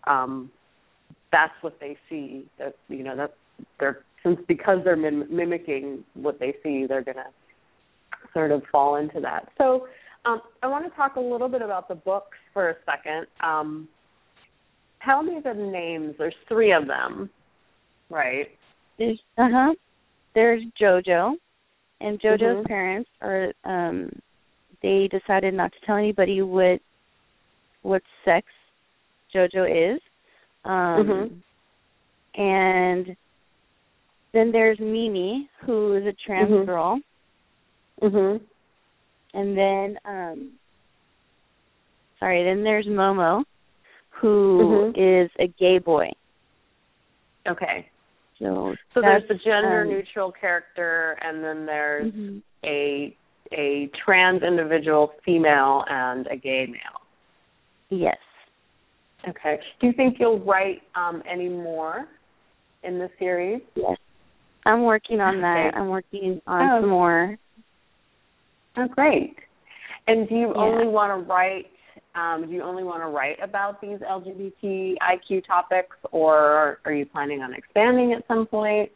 um 0.07 0.51
that's 1.31 1.55
what 1.61 1.79
they 1.81 1.97
see. 2.09 2.47
That 2.59 2.75
you 2.89 3.05
know, 3.05 3.17
that's 3.17 3.33
they're 3.79 4.05
since 4.27 4.41
because 4.49 4.79
they're 4.85 4.97
mim- 4.97 5.29
mimicking 5.31 6.05
what 6.15 6.41
they 6.41 6.55
see, 6.63 6.87
they're 6.87 7.05
gonna 7.05 7.31
sort 8.33 8.51
of 8.51 8.63
fall 8.73 8.97
into 8.97 9.21
that. 9.21 9.49
So 9.57 9.87
um, 10.25 10.41
I 10.63 10.67
want 10.67 10.85
to 10.85 10.97
talk 10.97 11.17
a 11.17 11.21
little 11.21 11.49
bit 11.49 11.63
about 11.63 11.89
the 11.89 11.95
books 11.95 12.37
for 12.53 12.71
a 12.71 12.75
second. 12.85 13.27
Um, 13.41 13.89
tell 15.05 15.23
me 15.23 15.41
the 15.43 15.55
names. 15.55 16.15
There's 16.19 16.35
three 16.49 16.73
of 16.73 16.89
them, 16.89 17.31
right? 18.11 18.49
There's 18.99 19.19
uh 19.39 19.49
huh. 19.53 19.75
There's 20.35 20.63
JoJo, 20.81 21.35
and 22.01 22.21
JoJo's 22.21 22.41
mm-hmm. 22.43 22.67
parents 22.67 23.11
are 23.23 23.53
um 23.65 24.11
they 24.83 25.09
decided 25.11 25.55
not 25.55 25.73
to 25.73 25.87
tell 25.87 25.97
anybody 25.97 26.43
what 26.43 26.81
what 27.83 28.03
sex 28.25 28.47
JoJo 29.35 29.95
is. 29.95 30.01
Um 30.65 30.73
mm-hmm. 30.75 32.41
and 32.43 33.17
then 34.33 34.53
there's 34.53 34.79
Mimi, 34.79 35.49
who 35.65 35.95
is 35.97 36.05
a 36.05 36.15
trans 36.27 36.51
mm-hmm. 36.51 36.67
girl. 36.67 37.01
Mhm. 38.03 38.41
And 39.35 39.57
then 39.57 39.99
um 40.05 40.53
sorry, 42.19 42.45
then 42.45 42.63
there's 42.63 42.87
Momo, 42.87 43.45
who 44.11 44.93
mm-hmm. 44.95 45.25
is 45.25 45.31
a 45.39 45.47
gay 45.59 45.79
boy. 45.79 46.11
Okay. 47.49 47.89
So, 48.39 48.75
so 48.93 49.01
there's 49.01 49.27
the 49.29 49.35
gender 49.35 49.83
um, 49.83 49.89
neutral 49.89 50.31
character, 50.31 51.17
and 51.23 51.43
then 51.43 51.65
there's 51.65 52.13
mm-hmm. 52.13 52.39
a 52.65 53.17
a 53.53 53.89
trans 54.05 54.43
individual, 54.43 55.13
female, 55.25 55.85
and 55.89 56.27
a 56.27 56.37
gay 56.37 56.67
male. 56.67 57.01
Yes. 57.89 58.19
Okay. 59.29 59.59
Do 59.81 59.87
you 59.87 59.93
think 59.93 60.17
you'll 60.19 60.41
write 60.41 60.83
um, 60.95 61.23
any 61.31 61.49
more 61.49 62.07
in 62.83 62.99
the 62.99 63.09
series? 63.19 63.63
Yes. 63.75 63.97
I'm 64.67 64.83
working 64.83 65.21
on 65.21 65.41
that. 65.43 65.73
I'm 65.77 65.89
working 65.89 66.43
on 66.47 66.71
Oh. 66.71 66.81
some 66.81 66.91
more. 66.91 67.39
Oh, 68.77 68.89
great. 68.89 69.39
And 70.09 70.29
do 70.29 70.35
you 70.35 70.49
Yeah. 70.49 70.61
only 70.61 70.89
want 70.89 71.13
to 71.13 71.33
write? 71.33 71.71
Um, 72.15 72.47
do 72.47 72.53
you 72.53 72.63
only 72.63 72.83
want 72.83 73.03
to 73.03 73.09
write 73.09 73.39
about 73.41 73.81
these 73.81 74.01
LGBTIQ 74.01 75.45
topics, 75.45 75.97
or 76.13 76.81
are 76.85 76.93
you 76.93 77.07
planning 77.07 77.43
on 77.43 77.55
expanding 77.55 78.13
at 78.13 78.27
some 78.27 78.47
point? 78.47 78.91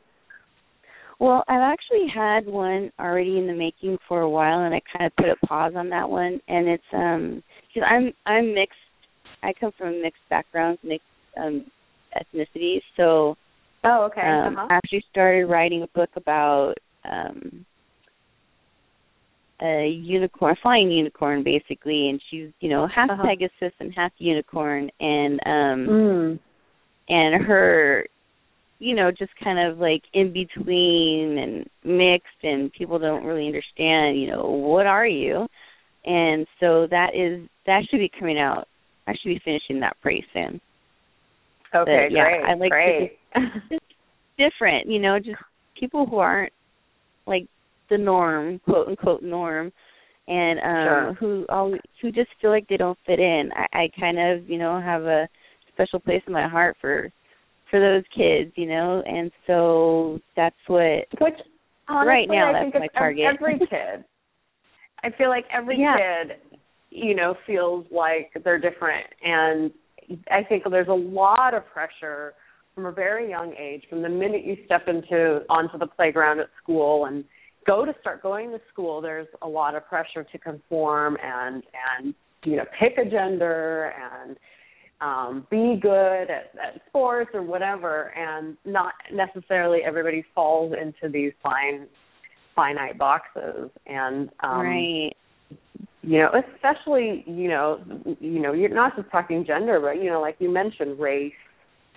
Well, 1.19 1.45
I've 1.49 1.61
actually 1.61 2.09
had 2.09 2.47
one 2.47 2.91
already 2.99 3.39
in 3.39 3.47
the 3.47 3.53
making 3.53 3.99
for 4.09 4.23
a 4.23 4.29
while, 4.29 4.61
and 4.61 4.75
I 4.75 4.81
kind 4.81 5.05
of 5.05 5.17
put 5.17 5.29
a 5.29 5.37
pause 5.47 5.75
on 5.77 5.91
that 5.91 6.09
one. 6.09 6.41
And 6.49 6.67
it's 6.67 6.93
um, 6.93 7.43
because 7.69 7.87
I'm 7.89 8.13
I'm 8.27 8.55
mixed. 8.55 8.79
I 9.43 9.53
come 9.53 9.73
from 9.73 10.03
mixed 10.03 10.23
backgrounds, 10.31 10.81
mixed 10.83 11.07
um, 11.37 11.67
ethnicities. 12.17 12.83
So 12.97 13.37
Oh, 13.85 14.05
okay. 14.11 14.21
um, 14.21 14.57
uh-huh. 14.57 14.67
I 14.71 14.75
actually 14.75 15.05
started 15.11 15.47
writing 15.47 15.83
a 15.83 15.87
book 15.99 16.11
about 16.17 16.75
um, 17.11 17.65
a 19.63 19.89
unicorn, 19.89 20.53
a 20.53 20.61
flying 20.63 20.91
unicorn, 20.91 21.43
basically, 21.43 22.09
and 22.11 22.21
she's 22.31 22.51
you 22.61 22.69
know 22.69 22.87
half 22.87 23.11
Uh-huh. 23.11 23.25
Pegasus 23.25 23.75
and 23.81 23.93
half 23.95 24.13
unicorn, 24.19 24.91
and 25.01 25.41
um, 25.47 25.87
Mm. 25.89 26.39
and 27.09 27.45
her 27.45 28.07
you 28.79 28.95
know 28.95 29.11
just 29.11 29.33
kind 29.43 29.59
of 29.59 29.79
like 29.79 30.03
in 30.15 30.33
between 30.33 31.39
and 31.39 31.69
mixed 31.85 32.43
and 32.43 32.73
people 32.73 32.99
don't 32.99 33.25
really 33.25 33.47
understand 33.47 34.19
you 34.19 34.27
know 34.27 34.45
what 34.47 34.87
are 34.87 35.07
you 35.07 35.47
and 36.07 36.47
so 36.59 36.87
that 36.87 37.15
is 37.15 37.47
that 37.67 37.83
should 37.91 37.99
be 37.99 38.11
coming 38.19 38.39
out 38.39 38.67
i 39.07 39.13
should 39.13 39.29
be 39.29 39.41
finishing 39.45 39.81
that 39.81 39.95
pretty 40.01 40.25
soon 40.33 40.59
Okay, 41.75 42.09
But, 42.09 42.15
yeah, 42.15 42.25
great. 42.25 42.45
I 42.45 42.55
like 42.55 42.71
to 42.71 42.71
great. 42.73 43.19
just 43.71 43.85
different 44.39 44.89
you 44.89 44.99
know 44.99 45.19
just 45.19 45.37
people 45.79 46.07
who 46.07 46.17
aren't 46.17 46.53
like 47.27 47.47
the 47.91 47.99
norm 47.99 48.59
quote 48.61 48.89
unquote 48.89 49.23
norm 49.23 49.71
and 50.29 50.59
um 50.61 50.65
Sure. 50.85 51.15
who 51.21 51.47
always 51.49 51.81
who 52.01 52.11
just 52.11 52.31
feel 52.41 52.51
like 52.51 52.67
they 52.69 52.77
don't 52.77 52.99
fit 53.07 53.19
in 53.21 53.51
i 53.55 53.67
i 53.83 53.89
kind 53.99 54.19
of 54.19 54.49
you 54.49 54.59
know 54.59 54.81
have 54.81 55.03
a 55.05 55.29
special 55.73 56.01
place 56.01 56.23
in 56.27 56.33
my 56.33 56.49
heart 56.49 56.77
for 56.81 57.11
for 57.71 57.81
those 57.81 58.05
kids 58.17 58.51
you 58.57 58.67
know 58.67 59.03
and 59.07 59.31
so 59.47 60.19
that's 60.37 60.57
what 60.67 61.05
Which 61.21 61.35
honestly, 61.89 62.09
Right 62.09 62.29
now, 62.29 62.51
I 62.55 62.65
that's 62.65 62.75
my 62.75 62.87
target. 62.89 63.27
Every 63.35 63.59
kid. 63.59 64.05
I 65.03 65.11
feel 65.17 65.29
like 65.29 65.45
every 65.53 65.77
Yeah. 65.81 65.97
kid, 65.97 66.37
you 66.91 67.15
know, 67.15 67.35
feels 67.47 67.87
like 67.91 68.33
they're 68.45 68.59
different, 68.59 69.07
and 69.23 69.71
I 70.31 70.43
think 70.43 70.65
there's 70.71 70.89
a 70.89 70.93
lot 70.93 71.55
of 71.55 71.67
pressure 71.67 72.35
from 72.75 72.87
a 72.87 72.93
very 72.93 73.29
young 73.29 73.55
age, 73.59 73.85
from 73.89 74.03
the 74.03 74.09
minute 74.09 74.45
you 74.45 74.57
step 74.65 74.89
into 74.89 75.43
onto 75.49 75.79
the 75.79 75.87
playground 75.87 76.41
at 76.41 76.49
school 76.63 77.07
and 77.07 77.25
go 77.67 77.85
to 77.85 77.93
start 78.01 78.23
going 78.23 78.51
to 78.51 78.61
school. 78.73 79.01
There's 79.01 79.29
a 79.43 79.49
lot 79.49 79.75
of 79.75 79.87
pressure 79.87 80.25
to 80.25 80.39
conform 80.39 81.17
and 81.23 81.63
and 81.99 82.15
you 82.45 82.57
know 82.57 82.65
pick 82.79 82.97
a 82.99 83.09
gender 83.09 83.93
and 84.01 84.37
um, 85.01 85.47
be 85.51 85.79
good 85.81 86.23
at, 86.31 86.53
at 86.63 86.81
sports 86.89 87.31
or 87.35 87.43
whatever, 87.43 88.13
and 88.17 88.57
not 88.65 88.95
necessarily 89.13 89.81
everybody 89.85 90.25
falls 90.35 90.75
into 90.81 91.11
these 91.13 91.33
fine 91.43 91.87
finite 92.55 92.99
boxes. 92.99 93.71
And 93.87 94.31
um, 94.43 94.61
right. 94.61 95.17
You 96.03 96.19
know, 96.19 96.31
especially 96.55 97.25
you 97.27 97.49
know, 97.49 97.81
you 98.21 98.41
know, 98.41 98.53
you're 98.53 98.75
not 98.75 98.97
just 98.97 99.11
talking 99.11 99.45
gender, 99.47 99.81
but 99.81 100.03
you 100.03 100.09
know, 100.11 100.21
like 100.21 100.37
you 100.39 100.51
mentioned, 100.51 100.99
race, 100.99 101.33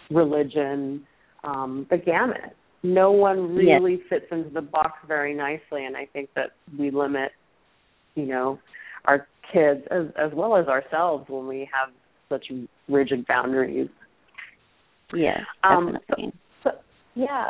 religion, 0.09 1.05
um, 1.43 1.87
the 1.89 1.97
gamut. 1.97 2.55
No 2.83 3.11
one 3.11 3.55
really 3.55 3.93
yes. 3.93 4.01
fits 4.09 4.25
into 4.29 4.49
the 4.49 4.61
box 4.61 4.91
very 5.07 5.33
nicely, 5.33 5.85
and 5.85 5.95
I 5.95 6.05
think 6.11 6.29
that 6.35 6.51
we 6.77 6.91
limit, 6.91 7.31
you 8.15 8.25
know, 8.25 8.59
our 9.05 9.27
kids 9.53 9.81
as 9.89 10.07
as 10.17 10.31
well 10.33 10.57
as 10.57 10.67
ourselves 10.67 11.25
when 11.29 11.47
we 11.47 11.69
have 11.71 11.93
such 12.29 12.45
rigid 12.89 13.25
boundaries. 13.27 13.89
yeah 15.13 15.39
Um, 15.63 15.97
definitely. 16.09 16.33
so, 16.63 16.71
yeah. 17.15 17.49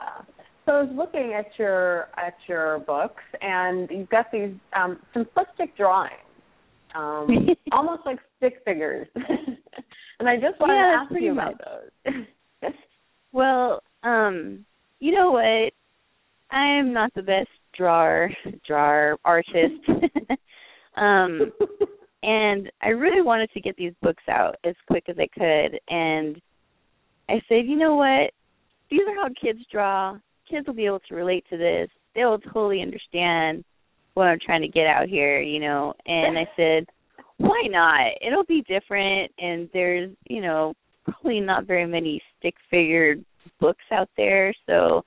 So 0.66 0.72
I 0.74 0.82
was 0.84 0.94
looking 0.96 1.34
at 1.34 1.48
your 1.58 2.08
at 2.16 2.36
your 2.48 2.80
books, 2.80 3.24
and 3.42 3.90
you've 3.92 4.10
got 4.10 4.32
these 4.32 4.54
um, 4.76 5.00
simplistic 5.16 5.76
drawings, 5.76 6.14
um, 6.96 7.48
almost 7.72 8.04
like 8.06 8.20
stick 8.38 8.62
figures. 8.66 9.08
and 10.20 10.30
I 10.30 10.36
just 10.36 10.60
wanted 10.60 10.74
Yeah, 10.76 11.06
to 11.08 11.14
ask 11.14 11.22
you 11.22 11.32
about 11.32 11.54
much. 11.54 12.14
those. 12.14 12.24
Well, 13.34 13.82
um, 14.04 14.64
you 15.00 15.12
know 15.12 15.32
what? 15.32 15.74
I 16.56 16.78
am 16.78 16.94
not 16.94 17.12
the 17.16 17.24
best 17.24 17.50
drawer, 17.76 18.30
drawer 18.66 19.18
artist. 19.26 19.90
um, 20.96 21.52
and 22.22 22.72
I 22.82 22.90
really 22.90 23.24
wanted 23.24 23.50
to 23.54 23.60
get 23.60 23.76
these 23.76 23.94
books 24.04 24.24
out 24.30 24.56
as 24.64 24.76
quick 24.88 25.06
as 25.10 25.16
I 25.18 25.28
could. 25.34 25.80
And 25.90 26.40
I 27.28 27.42
said, 27.50 27.66
you 27.66 27.76
know 27.76 27.96
what? 27.96 28.32
These 28.92 29.02
are 29.08 29.16
how 29.16 29.30
kids 29.42 29.60
draw. 29.72 30.16
Kids 30.48 30.68
will 30.68 30.76
be 30.76 30.86
able 30.86 31.02
to 31.10 31.16
relate 31.16 31.44
to 31.50 31.58
this. 31.58 31.90
They 32.14 32.26
will 32.26 32.38
totally 32.38 32.82
understand 32.84 33.66
what 34.14 34.28
I'm 34.28 34.40
trying 34.44 34.62
to 34.62 34.68
get 34.68 34.88
out 34.88 35.08
here, 35.08 35.42
you 35.42 35.60
know. 35.60 35.94
And 36.06 36.38
I 36.38 36.48
said, 36.56 36.86
why 37.38 37.64
not? 37.70 38.12
It'll 38.26 38.46
be 38.46 38.64
different. 38.68 39.32
And 39.40 39.70
there's, 39.74 40.12
you 40.30 40.42
know, 40.42 40.74
probably 41.06 41.40
not 41.40 41.66
very 41.66 41.86
many 41.86 42.22
stick 42.40 42.56
figured 42.70 43.24
books 43.60 43.84
out 43.92 44.10
there. 44.18 44.54
So 44.66 45.04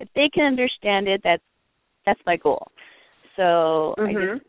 if 0.00 0.08
they 0.14 0.28
can 0.32 0.44
understand 0.44 1.08
it, 1.08 1.20
that's 1.24 1.42
that's 2.06 2.20
my 2.26 2.36
goal. 2.36 2.66
So 3.36 3.94
I 3.98 4.02
Mhm. 4.12 4.38
just 4.38 4.46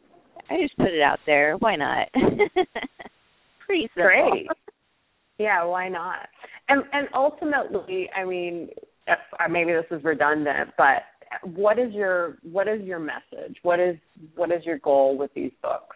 I 0.50 0.58
just 0.62 0.78
put 0.78 0.88
it 0.94 1.02
out 1.02 1.20
there. 1.26 1.58
Why 1.58 1.76
not? 1.76 2.08
Pretty 3.66 3.90
simple. 3.94 4.04
Great. 4.04 4.48
Yeah, 5.38 5.64
why 5.64 5.90
not? 5.90 6.28
And 6.68 6.84
and 6.94 7.08
ultimately, 7.14 8.10
I 8.16 8.26
mean, 8.26 8.70
if, 9.08 9.20
uh, 9.40 9.48
maybe 9.48 9.72
this 9.72 9.86
is 9.92 10.04
redundant, 10.04 10.72
but 10.78 11.04
what 11.44 11.78
is 11.80 11.94
your 11.94 12.38
what 12.52 12.68
is 12.68 12.82
your 12.82 13.00
message? 13.00 13.58
What 13.64 13.80
is 13.80 13.96
what 14.36 14.52
is 14.52 14.64
your 14.66 14.80
goal 14.80 15.18
with 15.18 15.32
these 15.34 15.52
books? 15.62 15.96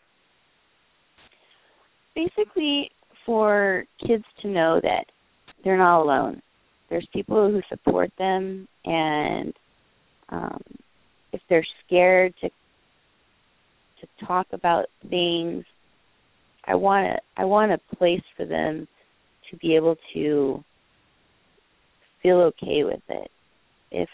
Basically, 2.16 2.92
for 3.26 3.86
kids 4.06 4.24
to 4.42 4.48
know 4.48 4.80
that 4.82 5.06
they're 5.64 5.78
not 5.78 6.02
alone. 6.02 6.42
There's 6.90 7.08
people 7.14 7.50
who 7.50 7.62
support 7.70 8.12
them, 8.20 8.68
and 8.86 9.54
um, 10.30 10.62
if 11.32 11.42
they're 11.50 11.66
scared 11.86 12.34
to 12.42 12.50
to 12.50 14.26
talk 14.26 14.48
about 14.52 14.86
things, 15.10 15.64
I 16.66 16.76
want 16.76 17.08
a, 17.08 17.18
I 17.38 17.46
want 17.46 17.72
a 17.72 17.96
place 17.96 18.22
for 18.36 18.46
them 18.46 18.88
to 19.50 19.58
be 19.58 19.76
able 19.76 19.96
to 20.14 20.64
feel 22.22 22.38
okay 22.38 22.84
with 22.84 23.02
it. 23.10 23.32
If 23.92 24.10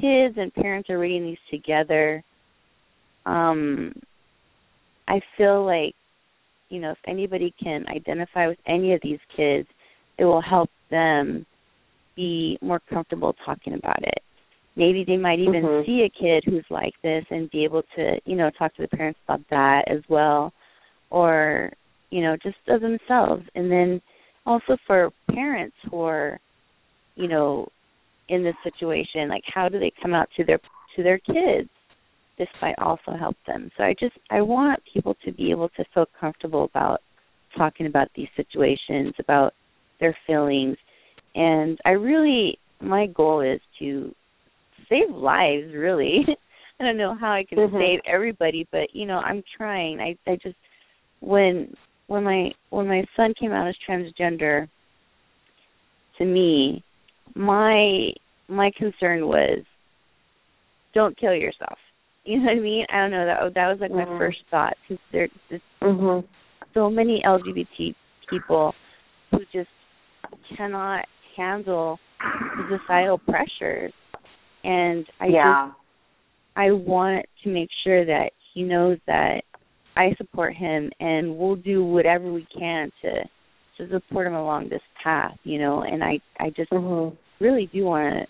kids 0.00 0.36
and 0.38 0.52
parents 0.54 0.90
are 0.90 0.98
reading 0.98 1.24
these 1.24 1.38
together, 1.50 2.22
um, 3.26 3.92
I 5.08 5.20
feel 5.36 5.64
like 5.64 5.94
you 6.70 6.80
know 6.80 6.92
if 6.92 6.98
anybody 7.06 7.54
can 7.62 7.86
identify 7.88 8.46
with 8.48 8.58
any 8.66 8.94
of 8.94 9.00
these 9.02 9.20
kids, 9.36 9.68
it 10.18 10.24
will 10.24 10.42
help 10.42 10.70
them 10.90 11.46
be 12.16 12.58
more 12.62 12.80
comfortable 12.90 13.34
talking 13.44 13.74
about 13.74 14.02
it. 14.02 14.22
Maybe 14.76 15.04
they 15.04 15.16
might 15.16 15.38
even 15.38 15.62
Mhm. 15.62 15.86
see 15.86 16.02
a 16.02 16.08
kid 16.08 16.44
who's 16.44 16.68
like 16.70 16.94
this 17.02 17.24
and 17.30 17.50
be 17.50 17.64
able 17.64 17.82
to, 17.94 18.20
you 18.24 18.36
know, 18.36 18.50
talk 18.50 18.74
to 18.74 18.82
the 18.82 18.88
parents 18.96 19.20
about 19.24 19.46
that 19.48 19.86
as 19.88 20.02
well, 20.08 20.52
or 21.10 21.72
you 22.10 22.20
know, 22.22 22.36
just 22.36 22.56
of 22.68 22.80
themselves. 22.80 23.44
And 23.56 23.70
then 23.70 24.00
also 24.46 24.76
for 24.86 25.10
parents 25.32 25.76
who 25.90 26.00
are, 26.02 26.38
you 27.16 27.26
know, 27.28 27.68
in 28.28 28.42
this 28.42 28.54
situation, 28.62 29.28
like 29.28 29.42
how 29.52 29.68
do 29.68 29.78
they 29.78 29.92
come 30.02 30.14
out 30.14 30.28
to 30.36 30.44
their 30.44 30.58
to 30.96 31.02
their 31.02 31.18
kids? 31.18 31.68
This 32.38 32.48
might 32.60 32.78
also 32.78 33.12
help 33.18 33.36
them. 33.46 33.70
So 33.76 33.84
I 33.84 33.94
just 33.98 34.16
I 34.30 34.40
want 34.40 34.80
people 34.92 35.16
to 35.24 35.32
be 35.32 35.50
able 35.50 35.68
to 35.70 35.84
feel 35.94 36.06
comfortable 36.18 36.64
about 36.64 37.00
talking 37.56 37.86
about 37.86 38.08
these 38.16 38.28
situations, 38.36 39.14
about 39.18 39.52
their 40.00 40.16
feelings. 40.26 40.76
And 41.34 41.78
I 41.84 41.90
really 41.90 42.58
my 42.80 43.06
goal 43.06 43.40
is 43.40 43.60
to 43.78 44.14
save 44.88 45.10
lives 45.14 45.72
really. 45.74 46.20
I 46.80 46.84
don't 46.84 46.96
know 46.98 47.14
how 47.14 47.30
I 47.30 47.44
can 47.44 47.58
Mhm. 47.58 47.78
save 47.78 48.00
everybody, 48.04 48.66
but 48.72 48.94
you 48.94 49.06
know, 49.06 49.18
I'm 49.18 49.42
trying. 49.56 50.00
I 50.00 50.16
I 50.30 50.36
just 50.36 50.56
when 51.20 51.72
when 52.08 52.24
my 52.24 52.50
when 52.70 52.88
my 52.88 53.04
son 53.16 53.32
came 53.38 53.52
out 53.52 53.68
as 53.68 53.76
transgender 53.88 54.68
to 56.18 56.24
me, 56.24 56.82
my 57.34 58.10
my 58.48 58.70
concern 58.76 59.26
was 59.26 59.60
don't 60.94 61.16
kill 61.18 61.34
yourself. 61.34 61.78
You 62.26 62.38
know 62.38 62.44
what 62.44 62.56
I 62.56 62.60
mean? 62.60 62.86
I 62.90 62.96
don't 63.02 63.10
know 63.10 63.26
that 63.26 63.54
that 63.54 63.68
was 63.68 63.80
like 63.80 63.90
my 63.90 64.06
Mhm. 64.06 64.16
first 64.16 64.38
thought 64.50 64.74
because 64.80 65.04
there's 65.12 65.30
just 65.50 65.62
Mhm. 65.82 66.26
so 66.72 66.88
many 66.88 67.22
LGBT 67.22 67.94
people 68.30 68.74
who 69.30 69.44
just 69.52 69.68
cannot 70.56 71.04
handle 71.36 71.98
the 72.20 72.78
societal 72.78 73.18
pressures, 73.18 73.92
and 74.64 75.06
I 75.20 75.26
just 75.26 75.34
yeah. 75.34 75.70
I 76.56 76.70
want 76.70 77.26
to 77.42 77.50
make 77.50 77.68
sure 77.82 78.06
that 78.06 78.32
he 78.54 78.62
knows 78.62 78.98
that 79.06 79.44
I 79.96 80.14
support 80.14 80.54
him 80.54 80.90
and 81.00 81.36
we'll 81.36 81.56
do 81.56 81.84
whatever 81.84 82.32
we 82.32 82.46
can 82.46 82.90
to 83.02 83.24
to 83.78 83.88
support 83.90 84.26
him 84.26 84.34
along 84.34 84.68
this 84.68 84.82
path, 85.02 85.36
you 85.44 85.58
know, 85.58 85.82
and 85.82 86.02
I 86.02 86.20
I 86.38 86.50
just 86.50 86.70
Mhm. 86.70 87.16
really 87.40 87.66
do 87.66 87.84
want 87.84 88.14
to 88.14 88.26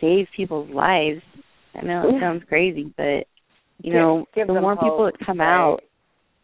save 0.00 0.28
people's 0.36 0.70
lives. 0.70 1.22
I 1.74 1.82
know 1.82 2.08
it 2.08 2.14
Yeah. 2.14 2.20
sounds 2.20 2.44
crazy, 2.44 2.92
but 2.96 3.26
you 3.82 3.92
Give- 3.92 3.94
know, 3.94 4.26
give 4.34 4.46
the 4.48 4.60
more 4.60 4.76
people 4.76 5.04
that 5.04 5.18
come 5.20 5.40
right. 5.40 5.48
out 5.48 5.82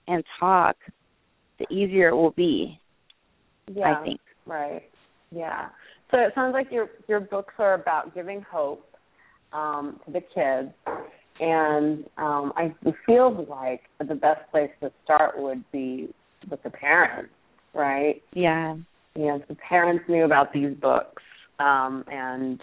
and 0.08 0.24
talk, 0.38 0.76
the 1.58 1.66
easier 1.70 2.08
it 2.08 2.14
will 2.16 2.32
be, 2.32 2.78
Yeah. 3.68 3.98
I 3.98 4.04
think. 4.04 4.20
Right. 4.46 4.82
Yeah. 5.30 5.68
So 6.10 6.18
it 6.18 6.34
sounds 6.34 6.52
like 6.52 6.70
your 6.70 6.90
your 7.08 7.20
books 7.20 7.54
are 7.58 7.74
about 7.74 8.14
giving 8.14 8.42
hope 8.42 8.86
um, 9.52 10.00
to 10.04 10.10
the 10.12 10.20
kids, 10.20 10.72
and 11.40 12.08
um, 12.16 12.52
I 12.56 12.74
it 12.84 12.94
feels 13.06 13.48
like 13.48 13.82
the 13.98 14.14
best 14.14 14.50
place 14.50 14.70
to 14.80 14.90
start 15.04 15.38
would 15.38 15.62
be 15.72 16.12
with 16.50 16.62
the 16.62 16.70
parents, 16.70 17.32
right? 17.74 18.22
Yeah. 18.34 18.76
You 19.14 19.26
know, 19.26 19.42
the 19.48 19.56
parents 19.56 20.04
knew 20.08 20.24
about 20.24 20.52
these 20.52 20.74
books, 20.80 21.22
um, 21.58 22.04
and 22.08 22.60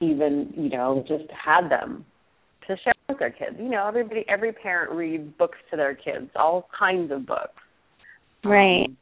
even 0.00 0.52
you 0.56 0.68
know 0.68 1.04
just 1.08 1.30
had 1.30 1.70
them 1.70 2.04
to 2.66 2.76
share 2.84 2.94
with 3.08 3.18
their 3.18 3.30
kids. 3.30 3.56
You 3.58 3.68
know, 3.68 3.86
everybody, 3.86 4.24
every 4.28 4.52
parent 4.52 4.92
reads 4.92 5.30
books 5.38 5.58
to 5.70 5.76
their 5.76 5.94
kids, 5.94 6.30
all 6.36 6.68
kinds 6.78 7.10
of 7.10 7.26
books. 7.26 7.62
Right. 8.44 8.84
Um, 8.86 8.96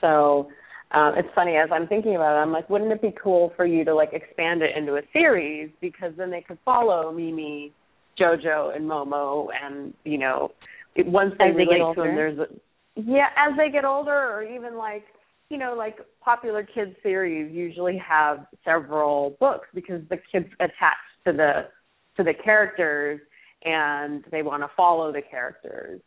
so 0.00 0.48
um, 0.94 1.14
it's 1.16 1.28
funny 1.34 1.56
as 1.56 1.70
I'm 1.72 1.86
thinking 1.86 2.14
about 2.14 2.38
it, 2.38 2.42
I'm 2.42 2.52
like, 2.52 2.68
wouldn't 2.70 2.92
it 2.92 3.02
be 3.02 3.12
cool 3.20 3.52
for 3.56 3.66
you 3.66 3.84
to 3.84 3.94
like 3.94 4.10
expand 4.12 4.62
it 4.62 4.76
into 4.76 4.94
a 4.94 5.02
series 5.12 5.70
because 5.80 6.12
then 6.16 6.30
they 6.30 6.40
could 6.40 6.58
follow 6.64 7.10
Mimi, 7.10 7.72
JoJo, 8.20 8.76
and 8.76 8.88
Momo, 8.88 9.48
and 9.60 9.92
you 10.04 10.18
know, 10.18 10.52
it, 10.94 11.06
once 11.06 11.32
they 11.38 11.50
they 11.50 11.56
relate 11.56 11.78
get 11.78 11.94
to 11.94 12.02
them, 12.02 12.14
there's 12.14 12.38
a, 12.38 12.46
yeah, 12.96 13.28
as 13.36 13.56
they 13.56 13.70
get 13.70 13.84
older, 13.84 14.12
or 14.12 14.42
even 14.42 14.76
like 14.76 15.04
you 15.50 15.58
know, 15.58 15.74
like 15.76 15.98
popular 16.20 16.62
kids 16.64 16.96
series 17.02 17.52
usually 17.54 17.98
have 17.98 18.46
several 18.64 19.36
books 19.40 19.68
because 19.74 20.00
the 20.08 20.16
kids 20.32 20.46
attach 20.60 20.96
to 21.26 21.32
the 21.32 21.68
to 22.16 22.22
the 22.24 22.32
characters 22.42 23.20
and 23.64 24.24
they 24.30 24.42
want 24.42 24.62
to 24.62 24.68
follow 24.76 25.12
the 25.12 25.22
characters, 25.22 26.00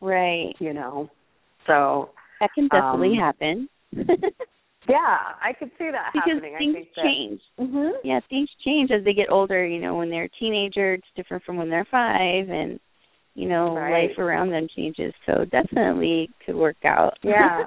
Right. 0.00 0.54
you 0.58 0.72
know. 0.72 1.10
So 1.66 2.10
That 2.40 2.50
can 2.54 2.68
definitely 2.68 3.16
Um, 3.16 3.18
happen. 3.18 3.68
yeah, 4.88 5.18
I 5.42 5.52
could 5.58 5.70
see 5.78 5.90
that 5.90 6.10
because 6.12 6.28
happening. 6.34 6.54
I 6.54 6.58
things 6.58 6.74
think 6.74 6.88
that, 6.96 7.02
change. 7.04 7.40
Mhm. 7.58 7.92
Yeah, 8.04 8.20
things 8.28 8.50
change 8.64 8.90
as 8.90 9.04
they 9.04 9.14
get 9.14 9.30
older. 9.30 9.64
You 9.64 9.80
know, 9.80 9.96
when 9.96 10.10
they're 10.10 10.24
a 10.24 10.28
teenager, 10.28 10.94
it's 10.94 11.10
different 11.16 11.42
from 11.44 11.56
when 11.56 11.70
they're 11.70 11.86
five, 11.86 12.50
and 12.50 12.78
you 13.34 13.48
know, 13.48 13.74
Right. 13.76 14.08
life 14.08 14.18
around 14.18 14.50
them 14.50 14.68
changes. 14.74 15.12
So 15.26 15.44
definitely 15.44 16.30
could 16.44 16.54
work 16.56 16.84
out. 16.84 17.18
Yeah. 17.24 17.64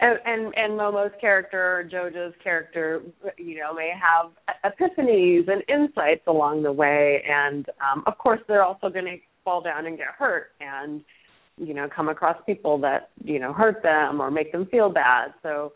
And, 0.00 0.18
and 0.26 0.54
and 0.56 0.72
Momo's 0.78 1.12
character, 1.20 1.88
Jojo's 1.90 2.34
character, 2.42 3.00
you 3.38 3.60
know, 3.60 3.72
may 3.72 3.92
have 3.94 4.32
epiphanies 4.64 5.48
and 5.48 5.62
insights 5.68 6.26
along 6.26 6.64
the 6.64 6.72
way, 6.72 7.22
and 7.28 7.64
um, 7.80 8.02
of 8.06 8.18
course, 8.18 8.40
they're 8.48 8.64
also 8.64 8.90
going 8.90 9.04
to 9.04 9.16
fall 9.44 9.62
down 9.62 9.86
and 9.86 9.96
get 9.96 10.08
hurt, 10.18 10.48
and 10.60 11.02
you 11.56 11.74
know, 11.74 11.88
come 11.94 12.08
across 12.08 12.36
people 12.44 12.76
that 12.78 13.10
you 13.22 13.38
know 13.38 13.52
hurt 13.52 13.82
them 13.84 14.20
or 14.20 14.32
make 14.32 14.50
them 14.50 14.66
feel 14.66 14.90
bad. 14.90 15.32
So, 15.44 15.72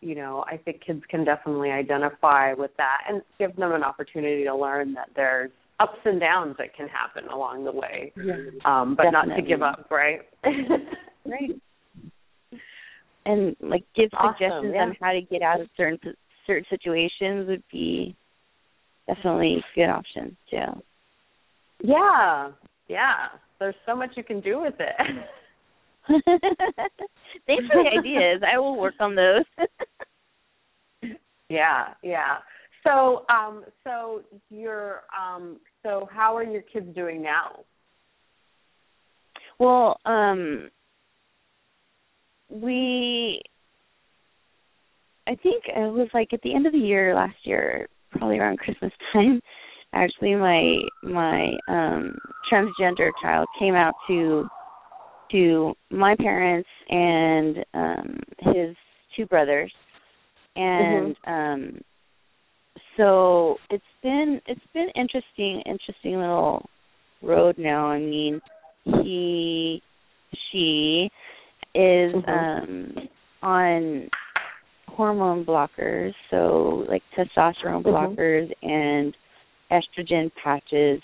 you 0.00 0.14
know, 0.14 0.44
I 0.46 0.56
think 0.56 0.82
kids 0.84 1.02
can 1.10 1.24
definitely 1.24 1.70
identify 1.70 2.54
with 2.54 2.70
that 2.78 3.02
and 3.06 3.20
give 3.38 3.54
them 3.56 3.72
an 3.72 3.84
opportunity 3.84 4.44
to 4.44 4.56
learn 4.56 4.94
that 4.94 5.10
there's 5.14 5.50
ups 5.80 5.98
and 6.04 6.20
downs 6.20 6.56
that 6.58 6.74
can 6.74 6.88
happen 6.88 7.28
along 7.30 7.64
the 7.64 7.72
way, 7.72 8.12
um, 8.64 8.94
but 8.96 9.10
not 9.10 9.24
to 9.24 9.42
give 9.42 9.62
up, 9.62 9.88
right? 9.90 10.20
Right. 11.28 11.50
And 13.26 13.54
like 13.60 13.84
give 13.94 14.08
Awesome, 14.14 14.34
suggestions 14.38 14.72
yeah. 14.74 14.82
on 14.82 14.96
how 15.00 15.12
to 15.12 15.20
get 15.20 15.42
out 15.42 15.60
of 15.60 15.68
certain 15.76 15.98
certain 16.46 16.64
situations 16.70 17.48
would 17.48 17.62
be 17.70 18.16
definitely 19.06 19.56
a 19.56 19.78
good 19.78 19.90
option 19.90 20.36
too. 20.50 20.82
Yeah, 21.82 22.50
yeah. 22.88 23.26
There's 23.60 23.74
so 23.84 23.94
much 23.94 24.10
you 24.16 24.24
can 24.24 24.40
do 24.40 24.60
with 24.60 24.74
it. 24.78 24.96
Thanks 27.46 27.64
for 27.66 27.82
the 27.82 27.98
ideas. 27.98 28.42
I 28.50 28.58
will 28.58 28.78
work 28.78 28.94
on 29.00 29.14
those. 29.14 29.44
yeah, 31.50 31.88
yeah. 32.02 32.38
So, 32.84 33.24
um, 33.28 33.64
so 33.84 34.22
you're, 34.50 35.02
um, 35.18 35.58
so 35.82 36.08
how 36.12 36.36
are 36.36 36.44
your 36.44 36.62
kids 36.62 36.94
doing 36.94 37.22
now? 37.22 37.64
well, 39.58 39.98
um 40.04 40.70
we 42.50 43.40
I 45.26 45.34
think 45.34 45.64
it 45.66 45.92
was 45.92 46.08
like 46.14 46.32
at 46.32 46.40
the 46.42 46.54
end 46.54 46.66
of 46.66 46.72
the 46.72 46.78
year 46.78 47.14
last 47.14 47.36
year, 47.44 47.88
probably 48.12 48.38
around 48.38 48.58
Christmas 48.58 48.92
time, 49.12 49.40
actually 49.92 50.34
my 50.34 50.78
my 51.02 51.50
um 51.68 52.16
transgender 52.50 53.10
child 53.22 53.46
came 53.58 53.74
out 53.74 53.94
to 54.08 54.46
to 55.32 55.74
my 55.90 56.16
parents 56.16 56.68
and 56.88 57.58
um 57.74 58.20
his 58.38 58.74
two 59.16 59.26
brothers 59.26 59.72
and 60.56 61.16
um 61.26 61.80
so 62.98 63.56
it's 63.70 63.84
been 64.02 64.40
it's 64.46 64.60
been 64.74 64.88
interesting 64.94 65.62
interesting 65.64 66.18
little 66.18 66.68
road 67.22 67.56
now 67.56 67.86
i 67.86 67.98
mean 67.98 68.42
he 68.84 69.80
she 70.50 71.10
is 71.74 72.12
Mhm. 72.14 72.28
um 72.28 73.08
on 73.42 74.10
hormone 74.88 75.44
blockers 75.44 76.12
so 76.28 76.84
like 76.88 77.02
testosterone 77.16 77.82
Mhm. 77.82 78.16
blockers 78.16 78.52
and 78.62 79.16
estrogen 79.70 80.30
patches 80.42 81.00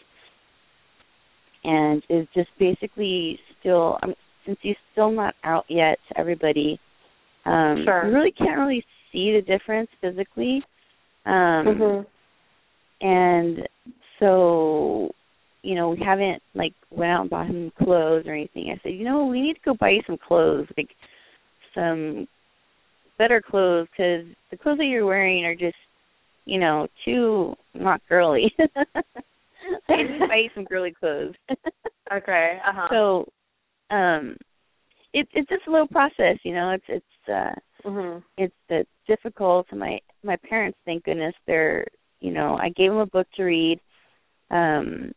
and 1.64 2.02
is 2.08 2.26
just 2.34 2.50
basically 2.58 3.38
still 3.58 3.98
um, 4.02 4.14
since 4.44 4.58
he's 4.60 4.76
still 4.92 5.10
not 5.10 5.34
out 5.44 5.64
yet 5.68 5.98
to 6.08 6.18
everybody 6.18 6.78
um 7.44 7.84
Sure. 7.84 8.06
you 8.06 8.12
really 8.14 8.32
can't 8.32 8.58
really 8.58 8.84
see 9.12 9.32
the 9.32 9.42
difference 9.42 9.90
physically 10.00 10.62
um 11.26 11.66
Mhm. 11.66 12.06
and 13.00 13.68
so 14.18 15.10
you 15.62 15.74
know 15.74 15.90
we 15.90 15.98
haven't 16.04 16.42
like 16.54 16.74
went 16.90 17.10
out 17.12 17.20
and 17.22 17.30
bought 17.30 17.46
him 17.46 17.72
clothes 17.82 18.24
or 18.26 18.32
anything 18.34 18.70
i 18.70 18.80
said 18.82 18.92
you 18.92 19.04
know 19.04 19.26
we 19.26 19.40
need 19.40 19.54
to 19.54 19.60
go 19.64 19.74
buy 19.74 19.90
you 19.90 20.02
some 20.06 20.18
clothes 20.18 20.66
like 20.76 20.90
some 21.74 22.26
better 23.18 23.40
clothes 23.40 23.88
because 23.90 24.24
the 24.50 24.56
clothes 24.56 24.78
that 24.78 24.84
you're 24.86 25.06
wearing 25.06 25.44
are 25.44 25.54
just 25.54 25.76
you 26.44 26.58
know 26.58 26.86
too 27.04 27.54
not 27.74 28.00
girly 28.08 28.52
i 29.88 29.96
need 29.96 30.18
to 30.18 30.28
buy 30.28 30.36
you 30.36 30.50
some 30.54 30.64
girly 30.64 30.92
clothes 30.98 31.34
Okay. 32.12 32.58
Uh 32.66 32.72
huh. 32.74 32.88
so 32.90 33.24
um 33.94 34.36
it's 35.14 35.30
it's 35.32 35.48
just 35.48 35.66
a 35.66 35.70
little 35.70 35.88
process 35.88 36.36
you 36.42 36.52
know 36.52 36.70
it's 36.70 36.84
it's 36.88 37.28
uh 37.32 37.88
mhm. 37.88 38.22
it's 38.36 38.54
difficult 39.06 39.66
my 39.72 39.98
my 40.22 40.36
parents 40.48 40.78
thank 40.84 41.04
goodness 41.04 41.34
they're 41.46 41.86
you 42.20 42.30
know 42.32 42.56
i 42.56 42.68
gave 42.70 42.90
them 42.90 42.98
a 43.00 43.06
book 43.06 43.26
to 43.36 43.44
read 43.44 43.80
um 44.50 45.12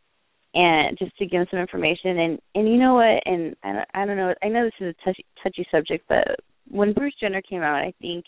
and 0.54 0.98
just 0.98 1.16
to 1.18 1.26
give 1.26 1.40
them 1.40 1.46
some 1.50 1.60
information 1.60 2.18
and 2.18 2.38
and 2.54 2.68
you 2.68 2.76
know 2.78 2.94
what 2.94 3.22
and 3.26 3.54
i 3.62 3.84
I 3.94 4.06
don't 4.06 4.16
know 4.16 4.34
i 4.42 4.48
know 4.48 4.64
this 4.64 4.88
is 4.88 4.94
a 4.98 5.04
touchy 5.04 5.24
touchy 5.42 5.66
subject 5.70 6.04
but 6.08 6.26
when 6.70 6.92
bruce 6.92 7.14
jenner 7.20 7.42
came 7.42 7.62
out 7.62 7.76
i 7.76 7.92
think 8.00 8.24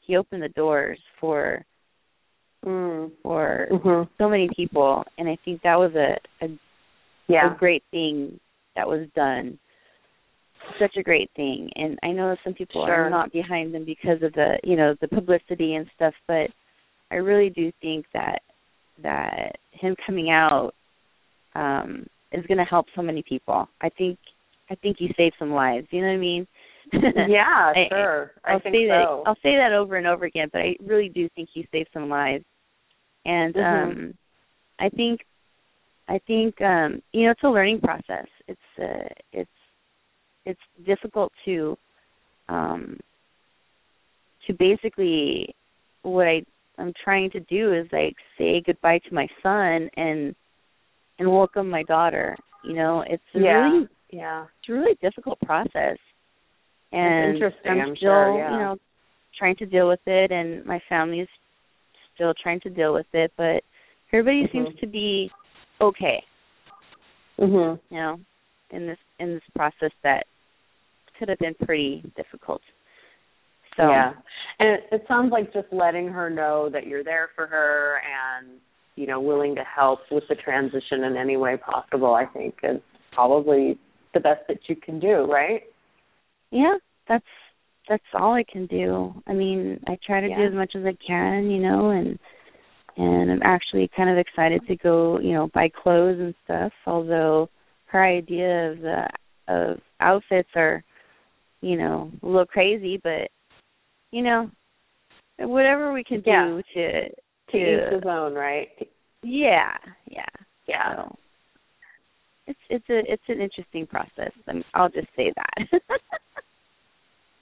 he 0.00 0.16
opened 0.16 0.42
the 0.42 0.48
doors 0.50 0.98
for 1.20 1.64
Mm. 2.64 3.10
for 3.22 3.68
Mhm. 3.70 4.08
so 4.16 4.26
many 4.26 4.48
people 4.56 5.04
and 5.18 5.28
i 5.28 5.36
think 5.44 5.60
that 5.62 5.78
was 5.78 5.94
a 5.94 6.16
a, 6.40 6.48
Yeah. 7.28 7.52
a 7.54 7.58
great 7.58 7.84
thing 7.90 8.40
that 8.74 8.88
was 8.88 9.06
done 9.14 9.58
such 10.78 10.96
a 10.96 11.02
great 11.02 11.30
thing 11.36 11.70
and 11.76 11.98
i 12.02 12.08
know 12.10 12.36
some 12.44 12.54
people 12.54 12.84
Sure. 12.84 13.06
are 13.06 13.10
not 13.10 13.32
behind 13.32 13.74
them 13.74 13.84
because 13.84 14.22
of 14.22 14.32
the 14.34 14.58
you 14.64 14.76
know 14.76 14.94
the 15.00 15.08
publicity 15.08 15.74
and 15.74 15.86
stuff 15.94 16.14
but 16.28 16.48
i 17.10 17.16
really 17.16 17.50
do 17.50 17.70
think 17.80 18.06
that 18.12 18.40
that 19.02 19.56
him 19.72 19.94
coming 20.06 20.30
out 20.30 20.72
um 21.54 22.06
is 22.32 22.44
going 22.46 22.58
to 22.58 22.64
help 22.64 22.86
so 22.94 23.02
many 23.02 23.22
people 23.28 23.68
i 23.80 23.88
think 23.88 24.18
i 24.70 24.74
think 24.76 24.96
he 24.98 25.12
saved 25.16 25.34
some 25.38 25.52
lives 25.52 25.86
you 25.90 26.00
know 26.00 26.08
what 26.08 26.14
i 26.14 26.18
mean 26.18 26.46
yeah. 27.28 27.72
I- 27.74 27.88
Sure. 27.88 28.32
I 28.44 28.52
I'll 28.52 28.60
think 28.60 28.74
say 28.74 28.86
that 28.88 29.04
so. 29.06 29.22
I'll 29.26 29.34
say 29.36 29.56
that 29.56 29.72
over 29.72 29.96
and 29.96 30.06
over 30.06 30.26
again, 30.26 30.48
but 30.52 30.60
I 30.60 30.76
really 30.84 31.08
do 31.08 31.30
think 31.30 31.48
he 31.52 31.66
saved 31.72 31.88
some 31.94 32.10
lives. 32.10 32.44
And 33.24 33.54
Mhm. 33.54 33.64
um 33.64 34.14
I 34.78 34.90
think 34.90 35.20
I 36.08 36.18
think 36.26 36.60
um 36.60 37.00
you 37.12 37.24
know 37.24 37.30
it's 37.30 37.42
a 37.42 37.48
learning 37.48 37.80
process. 37.80 38.26
It's 38.48 38.60
uh 38.78 39.08
it's 39.32 39.53
it's 40.46 40.60
difficult 40.84 41.32
to 41.44 41.76
um 42.48 42.98
to 44.46 44.54
basically 44.54 45.54
what 46.02 46.26
I 46.26 46.44
I'm 46.78 46.92
trying 47.02 47.30
to 47.30 47.40
do 47.40 47.72
is 47.72 47.86
like 47.92 48.14
say 48.36 48.62
goodbye 48.64 48.98
to 49.08 49.14
my 49.14 49.28
son 49.42 49.88
and 49.96 50.34
and 51.18 51.30
welcome 51.30 51.70
my 51.70 51.82
daughter. 51.84 52.36
You 52.64 52.74
know, 52.74 53.04
it's 53.08 53.22
a 53.34 53.40
Yeah. 53.40 53.70
really 53.70 53.88
yeah. 54.10 54.44
it's 54.60 54.68
a 54.68 54.72
really 54.72 54.96
difficult 55.00 55.38
process. 55.40 55.98
And 56.92 57.34
interesting, 57.34 57.72
I'm, 57.72 57.80
I'm 57.80 57.96
still, 57.96 58.08
sure, 58.08 58.38
yeah. 58.38 58.52
you 58.52 58.58
know, 58.58 58.76
trying 59.36 59.56
to 59.56 59.66
deal 59.66 59.88
with 59.88 60.00
it 60.06 60.30
and 60.30 60.64
my 60.64 60.80
family 60.88 61.20
is 61.20 61.28
still 62.14 62.32
trying 62.40 62.60
to 62.60 62.70
deal 62.70 62.94
with 62.94 63.06
it, 63.12 63.32
but 63.36 63.64
everybody 64.12 64.44
Mhm. 64.44 64.52
seems 64.52 64.80
to 64.80 64.86
be 64.86 65.30
okay, 65.80 66.24
Mhm. 67.38 67.80
you 67.90 67.96
know, 67.96 68.20
in 68.70 68.86
this 68.86 68.98
in 69.18 69.34
this 69.34 69.42
process 69.56 69.92
that 70.02 70.26
could 71.18 71.28
have 71.28 71.38
been 71.38 71.54
pretty 71.64 72.02
difficult. 72.16 72.60
So 73.76 73.88
Yeah. 73.88 74.12
And 74.58 74.68
it, 74.68 74.80
it 74.92 75.04
sounds 75.08 75.32
like 75.32 75.52
just 75.52 75.68
letting 75.72 76.08
her 76.08 76.30
know 76.30 76.68
that 76.72 76.86
you're 76.86 77.04
there 77.04 77.30
for 77.34 77.46
her 77.46 78.00
and, 78.00 78.60
you 78.96 79.06
know, 79.06 79.20
willing 79.20 79.54
to 79.56 79.64
help 79.64 80.00
with 80.10 80.24
the 80.28 80.36
transition 80.36 81.04
in 81.04 81.16
any 81.16 81.36
way 81.36 81.56
possible, 81.56 82.14
I 82.14 82.26
think 82.26 82.54
is 82.62 82.80
probably 83.12 83.78
the 84.12 84.20
best 84.20 84.42
that 84.48 84.58
you 84.68 84.76
can 84.76 85.00
do, 85.00 85.24
right? 85.24 85.62
yeah, 86.54 86.74
that's 87.08 87.24
that's 87.88 88.02
all 88.14 88.32
I 88.32 88.44
can 88.50 88.66
do. 88.66 89.12
I 89.26 89.34
mean, 89.34 89.78
I 89.86 89.98
try 90.06 90.20
to 90.20 90.28
do 90.28 90.42
as 90.46 90.54
much 90.54 90.72
as 90.74 90.84
I 90.86 90.96
can, 91.06 91.50
you 91.50 91.60
know, 91.60 91.90
and 91.90 92.18
and 92.96 93.30
I'm 93.32 93.42
actually 93.42 93.90
kind 93.94 94.08
of 94.08 94.16
excited 94.16 94.62
to 94.68 94.76
go, 94.76 95.18
you 95.18 95.32
know, 95.32 95.50
buy 95.52 95.68
clothes 95.82 96.18
and 96.20 96.34
stuff. 96.44 96.72
Although 96.86 97.50
her 97.86 98.04
idea 98.04 98.70
of 98.70 98.78
the 98.78 99.08
of 99.48 99.78
outfits 100.00 100.48
are, 100.54 100.82
you 101.64 101.78
know, 101.78 102.10
a 102.22 102.26
little 102.26 102.44
crazy, 102.46 103.00
but 103.02 103.30
you 104.10 104.22
know, 104.22 104.50
whatever 105.38 105.92
we 105.92 106.04
can 106.04 106.20
do 106.20 106.30
Yeah. 106.30 106.60
to 106.74 107.08
To 107.52 107.56
each 107.56 107.92
his 107.92 108.02
own, 108.06 108.34
right? 108.34 108.68
yeah, 109.22 109.76
yeah. 110.06 110.24
Yeah. 110.66 110.96
So 110.96 111.16
it's 112.46 112.58
it's 112.68 112.88
a 112.90 113.12
it's 113.12 113.22
an 113.28 113.40
interesting 113.40 113.86
process. 113.86 114.32
I 114.46 114.52
mean, 114.52 114.64
I'll 114.74 114.90
just 114.90 115.08
say 115.16 115.32
that. 115.34 115.80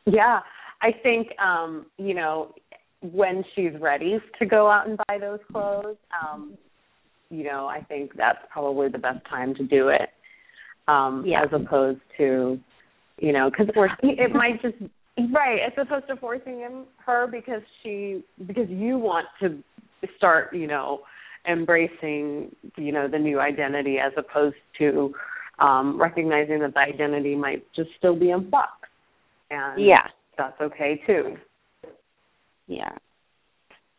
Yeah. 0.04 0.40
I 0.82 0.90
think 1.02 1.28
um, 1.40 1.86
you 1.96 2.14
know, 2.14 2.54
when 3.02 3.44
she's 3.54 3.72
ready 3.80 4.18
to 4.38 4.46
go 4.46 4.68
out 4.68 4.88
and 4.88 4.98
buy 5.08 5.18
those 5.18 5.38
clothes, 5.52 5.96
um, 6.20 6.56
you 7.30 7.44
know, 7.44 7.66
I 7.66 7.82
think 7.82 8.12
that's 8.16 8.40
probably 8.50 8.88
the 8.88 8.98
best 8.98 9.24
time 9.28 9.54
to 9.54 9.64
do 9.64 9.88
it. 9.88 10.08
Um, 10.88 11.24
Yeah. 11.24 11.44
as 11.44 11.50
opposed 11.52 12.00
to, 12.18 12.58
you 13.22 13.32
know, 13.32 13.48
because 13.48 13.72
it 14.02 14.32
might 14.34 14.60
just 14.60 14.74
right 15.32 15.60
as 15.64 15.72
opposed 15.78 16.08
to 16.08 16.16
forcing 16.16 16.58
him 16.58 16.84
her 17.06 17.26
because 17.26 17.62
she 17.82 18.22
because 18.46 18.68
you 18.68 18.98
want 18.98 19.26
to 19.40 19.62
start, 20.16 20.54
you 20.54 20.66
know, 20.66 21.00
embracing, 21.48 22.54
you 22.76 22.92
know, 22.92 23.08
the 23.08 23.18
new 23.18 23.40
identity 23.40 23.96
as 23.98 24.12
opposed 24.16 24.56
to 24.78 25.14
um, 25.58 26.00
recognizing 26.00 26.58
that 26.60 26.74
the 26.74 26.80
identity 26.80 27.36
might 27.36 27.64
just 27.74 27.90
still 27.96 28.16
be 28.18 28.30
in 28.30 28.50
flux, 28.50 28.72
and 29.50 29.80
Yeah. 29.80 30.08
that's 30.36 30.60
okay 30.60 31.00
too. 31.06 31.36
Yeah. 32.66 32.90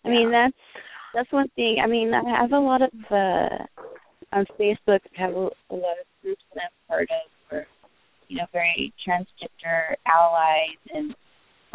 I 0.04 0.10
mean 0.10 0.32
that's 0.32 0.54
that's 1.14 1.32
one 1.32 1.48
thing. 1.56 1.78
I 1.82 1.88
mean 1.88 2.14
I 2.14 2.42
have 2.42 2.52
a 2.52 2.60
lot 2.60 2.82
of 2.82 2.92
uh 3.10 3.64
on 4.34 4.46
Facebook 4.60 5.00
I 5.18 5.22
have 5.22 5.34
a, 5.34 5.50
a 5.70 5.76
lot 5.76 5.96
of 6.02 6.08
groups 6.22 6.44
that 6.54 6.64
I'm 6.64 6.88
part 6.90 7.04
of 7.04 7.32
where 7.50 7.68
you 8.28 8.38
know, 8.38 8.46
very 8.52 8.94
transgender 9.06 9.96
allies 10.06 10.78
and 10.94 11.16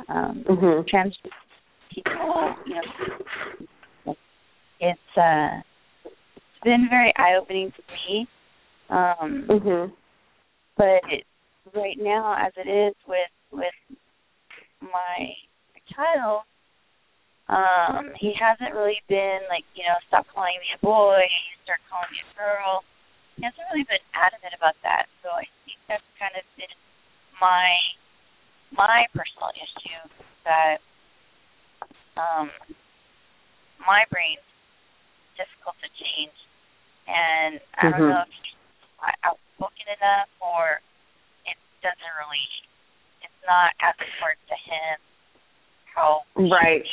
um 0.09 0.45
Mhm. 0.49 0.89
trans 0.89 1.17
people, 1.91 2.55
you 2.67 2.75
know 2.75 4.15
it's 4.81 5.17
uh 5.17 5.61
it's 6.05 6.65
been 6.65 6.87
very 6.89 7.13
eye 7.17 7.35
opening 7.41 7.73
for 7.73 7.83
me. 7.93 8.27
Um 8.91 9.47
Mhm. 9.49 9.93
but 10.77 11.01
it, 11.11 11.27
right 11.75 11.99
now 11.99 12.35
as 12.39 12.53
it 12.57 12.69
is 12.69 12.95
with 13.07 13.31
with 13.51 13.75
my 14.81 15.35
child 15.95 16.43
um 17.49 18.13
he 18.21 18.33
hasn't 18.39 18.73
really 18.75 19.03
been 19.09 19.41
like 19.49 19.65
you 19.75 19.83
know 19.83 19.97
stop 20.07 20.27
calling 20.35 20.55
me 20.61 20.69
a 20.77 20.79
boy 20.85 21.25
start 21.65 21.81
calling 21.91 22.09
me 22.13 22.21
a 22.23 22.39
girl 22.39 22.85
he 23.37 23.43
hasn't 23.43 23.65
really 23.73 23.85
been 23.85 24.05
adamant 24.15 24.55
about 24.57 24.77
that 24.83 25.07
so 25.23 25.29
i 25.31 25.45
that's 25.89 26.05
kind 26.21 26.37
of 26.37 26.45
been 26.57 26.71
my 27.41 27.73
my 28.77 29.09
personal 29.17 29.49
issue 29.57 30.03
that 30.45 30.79
um 32.21 32.51
my 33.87 34.05
brain's 34.13 34.45
difficult 35.41 35.75
to 35.81 35.89
change 35.97 36.37
and 37.09 37.61
i 37.81 37.89
don't 37.89 38.05
Mhm. 38.05 38.13
know 38.13 38.23
if 38.29 38.33
he's 38.45 38.55
outspoken 39.25 39.89
enough 39.97 40.29
or 40.41 40.81
it 41.49 41.57
doesn't 41.81 42.15
really 42.21 42.49
it's 43.25 43.41
not 43.47 43.73
as 43.81 43.95
important 43.99 44.45
to 44.49 44.57
him 44.69 44.97
how 45.95 46.25
Right. 46.37 46.85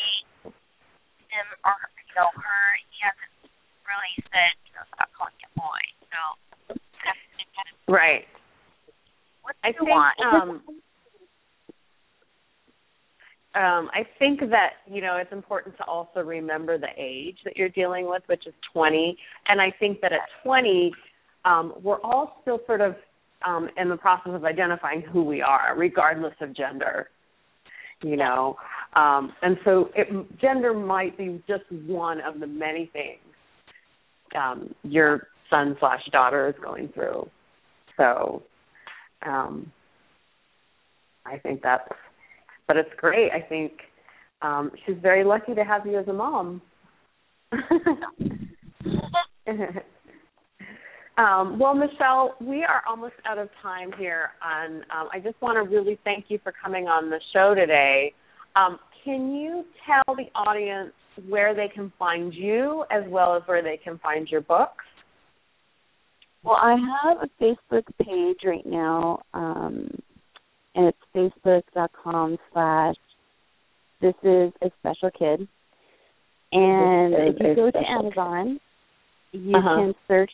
him 1.30 1.48
or 1.66 1.76
you 2.08 2.14
know 2.16 2.30
her 2.34 2.64
he 2.90 2.98
hasn't 3.04 3.52
really 3.84 4.16
said 4.32 4.54
you 4.66 4.72
know 4.80 4.86
stop 4.96 5.12
calling 5.14 5.36
a 5.44 5.50
boy 5.60 5.82
so 6.14 6.78
that's 7.04 7.20
been 7.36 7.50
kind 7.58 7.68
of 7.68 7.76
Right. 7.92 8.28
I 9.66 9.72
think 9.72 9.90
want 9.90 10.16
um 10.22 10.50
um 13.56 13.90
I 13.94 14.06
think 14.20 14.42
that, 14.42 14.74
you 14.88 15.02
know, 15.02 15.18
it's 15.18 15.32
important 15.32 15.78
to 15.78 15.86
also 15.86 16.20
remember 16.20 16.78
the 16.78 16.90
age 16.98 17.38
that 17.46 17.58
you're 17.58 17.70
dealing 17.70 18.08
with, 18.08 18.22
which 18.28 18.46
is 18.46 18.54
20, 18.74 19.18
and 19.48 19.62
I 19.62 19.74
think 19.80 20.02
that 20.02 20.12
at 20.14 20.20
20 20.44 20.92
um 21.46 21.74
we're 21.82 22.02
all 22.02 22.38
still 22.42 22.60
sort 22.68 22.82
of 22.82 22.96
um 23.46 23.70
in 23.78 23.90
the 23.90 23.98
process 23.98 24.34
of 24.36 24.46
identifying 24.46 25.02
who 25.02 25.24
we 25.24 25.42
are 25.42 25.76
regardless 25.78 26.36
of 26.42 26.56
gender. 26.56 27.10
You 28.04 28.18
know, 28.18 28.58
um 28.96 29.34
and 29.42 29.58
so 29.66 29.90
it, 29.96 30.08
gender 30.40 30.74
might 30.74 31.18
be 31.18 31.44
just 31.48 31.64
one 31.88 32.20
of 32.22 32.40
the 32.40 32.48
many 32.48 32.90
things 32.94 33.20
um 34.40 34.76
your 34.84 35.28
son 35.50 35.76
slash 35.80 36.02
daughter 36.12 36.50
is 36.50 36.56
going 36.64 36.90
through. 36.90 37.30
So 37.98 38.44
um 39.26 39.72
I 41.26 41.38
think 41.38 41.62
that's 41.62 41.88
but 42.68 42.78
it's 42.78 42.90
great. 42.98 43.32
I 43.32 43.42
think 43.42 43.74
um 44.42 44.72
she's 44.86 44.98
very 45.02 45.24
lucky 45.24 45.54
to 45.54 45.64
have 45.64 45.86
you 45.86 46.00
as 46.00 46.08
a 46.08 46.14
mom. 46.14 46.62
um, 51.18 51.60
well, 51.60 51.74
Michelle, 51.74 52.36
we 52.42 52.64
are 52.64 52.82
almost 52.88 53.14
out 53.26 53.38
of 53.38 53.50
time 53.62 53.92
here. 53.98 54.30
On 54.44 54.78
um, 54.78 55.10
I 55.14 55.20
just 55.20 55.42
want 55.42 55.56
to 55.56 55.64
really 55.76 56.00
thank 56.04 56.26
you 56.30 56.40
for 56.44 56.52
coming 56.64 56.88
on 56.88 57.10
the 57.10 57.20
show 57.34 57.54
today. 57.56 58.14
Um, 58.56 58.80
can 59.04 59.34
you 59.36 59.64
tell 59.86 60.16
the 60.16 60.30
audience 60.38 60.94
where 61.30 61.54
they 61.56 61.68
can 61.74 61.92
find 61.98 62.34
you, 62.34 62.86
as 62.92 63.04
well 63.08 63.36
as 63.36 63.44
where 63.46 63.62
they 63.62 63.78
can 63.82 64.00
find 64.00 64.28
your 64.28 64.42
books? 64.42 64.84
Well, 66.46 66.60
I 66.62 66.76
have 66.76 67.18
a 67.24 67.44
Facebook 67.44 67.84
page 68.00 68.38
right 68.46 68.66
now, 68.66 69.22
um, 69.34 69.90
and 70.76 70.94
it's 70.94 71.34
facebook.com 71.44 72.38
slash 72.54 72.96
this 74.02 74.14
is 74.24 74.54
a 74.62 74.70
special 74.80 75.10
kid. 75.18 75.48
And 76.52 77.14
if 77.14 77.36
you 77.40 77.56
go 77.56 77.72
to 77.72 77.90
Amazon, 77.90 78.60
you 79.32 79.58
Uh-huh. 79.58 79.76
can 79.76 79.96
search 80.08 80.32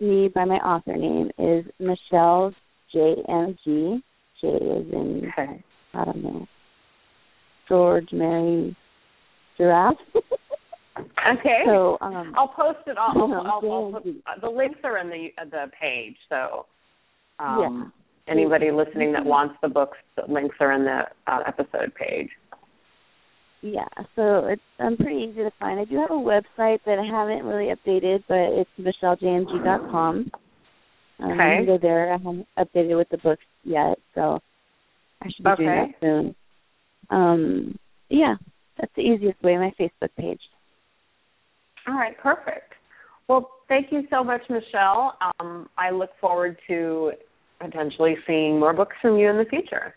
me 0.00 0.28
by 0.28 0.46
my 0.46 0.56
author 0.56 0.96
name 0.96 1.30
is 1.38 1.66
Michelle 1.78 2.54
JMG. 2.94 4.02
J 4.40 4.48
is 4.48 4.92
in 4.92 5.30
Okay. 5.38 5.62
I 5.92 6.04
don't 6.04 6.24
know 6.24 6.48
George 7.68 8.10
Mary 8.12 8.74
Giraffe. 9.58 9.98
Okay. 11.38 11.62
so 11.66 11.98
um, 12.00 12.32
I'll 12.36 12.48
post 12.48 12.78
it. 12.86 12.96
I'll, 12.98 13.16
I'll, 13.22 13.34
I'll, 13.34 13.72
I'll 13.72 13.92
put, 13.92 14.04
the 14.40 14.48
links 14.48 14.78
are 14.84 14.98
in 14.98 15.08
the 15.08 15.28
uh, 15.40 15.44
the 15.50 15.70
page. 15.80 16.16
So 16.28 16.66
um, 17.38 17.92
Yeah. 18.26 18.32
anybody 18.32 18.70
listening 18.70 19.12
that 19.12 19.24
wants 19.24 19.54
the 19.62 19.68
books, 19.68 19.98
the 20.16 20.30
links 20.32 20.56
are 20.60 20.72
in 20.72 20.84
the 20.84 21.02
uh, 21.26 21.40
episode 21.46 21.94
page. 21.94 22.28
Yeah, 23.62 23.88
so 24.16 24.46
it's 24.46 24.62
um, 24.78 24.96
pretty 24.96 25.28
easy 25.30 25.42
to 25.42 25.50
find. 25.60 25.78
I 25.78 25.84
do 25.84 25.96
have 25.98 26.10
a 26.10 26.14
website 26.14 26.78
that 26.86 26.98
I 26.98 27.04
haven't 27.04 27.44
really 27.44 27.70
updated, 27.74 28.24
but 28.26 28.38
it's 28.38 28.70
michellejmg.com. 28.80 29.92
Um, 29.92 30.32
Okay. 31.22 31.32
You 31.32 31.36
can 31.36 31.66
go 31.66 31.78
there. 31.78 32.08
I 32.08 32.16
haven't 32.16 32.46
updated 32.58 32.96
with 32.96 33.10
the 33.10 33.18
books 33.18 33.44
yet, 33.62 33.98
so 34.14 34.40
I 35.22 35.28
should 35.28 35.44
be 35.44 35.50
doing 35.58 35.68
that 35.68 35.88
soon. 36.00 36.34
Um, 37.10 37.78
yeah, 38.08 38.36
that's 38.78 38.92
the 38.96 39.02
easiest 39.02 39.42
way. 39.42 39.58
My 39.58 39.70
Facebook 39.78 40.08
page. 40.16 40.40
All 41.88 41.94
right, 41.94 42.16
perfect. 42.18 42.74
Well, 43.28 43.50
thank 43.68 43.92
you 43.92 44.02
so 44.10 44.24
much, 44.24 44.42
Michelle. 44.48 45.16
Um, 45.38 45.68
I 45.78 45.90
look 45.90 46.10
forward 46.20 46.56
to 46.68 47.12
potentially 47.60 48.16
seeing 48.26 48.58
more 48.58 48.72
books 48.72 48.96
from 49.00 49.18
you 49.18 49.28
in 49.28 49.38
the 49.38 49.44
future. 49.44 49.94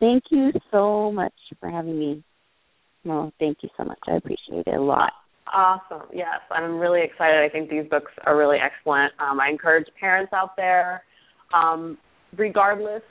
Thank 0.00 0.24
you 0.30 0.52
so 0.70 1.10
much 1.12 1.32
for 1.60 1.70
having 1.70 1.98
me. 1.98 2.22
No, 3.04 3.32
thank 3.38 3.58
you 3.62 3.68
so 3.76 3.84
much. 3.84 3.98
I 4.06 4.16
appreciate 4.16 4.66
it 4.66 4.74
a 4.74 4.82
lot. 4.82 5.12
Awesome. 5.52 6.08
Yes, 6.12 6.40
I'm 6.50 6.78
really 6.78 7.02
excited. 7.02 7.40
I 7.40 7.48
think 7.48 7.70
these 7.70 7.88
books 7.88 8.10
are 8.26 8.36
really 8.36 8.58
excellent. 8.58 9.12
Um, 9.20 9.40
I 9.40 9.48
encourage 9.50 9.86
parents 9.98 10.32
out 10.32 10.56
there, 10.56 11.04
um, 11.52 11.98
regardless 12.36 13.02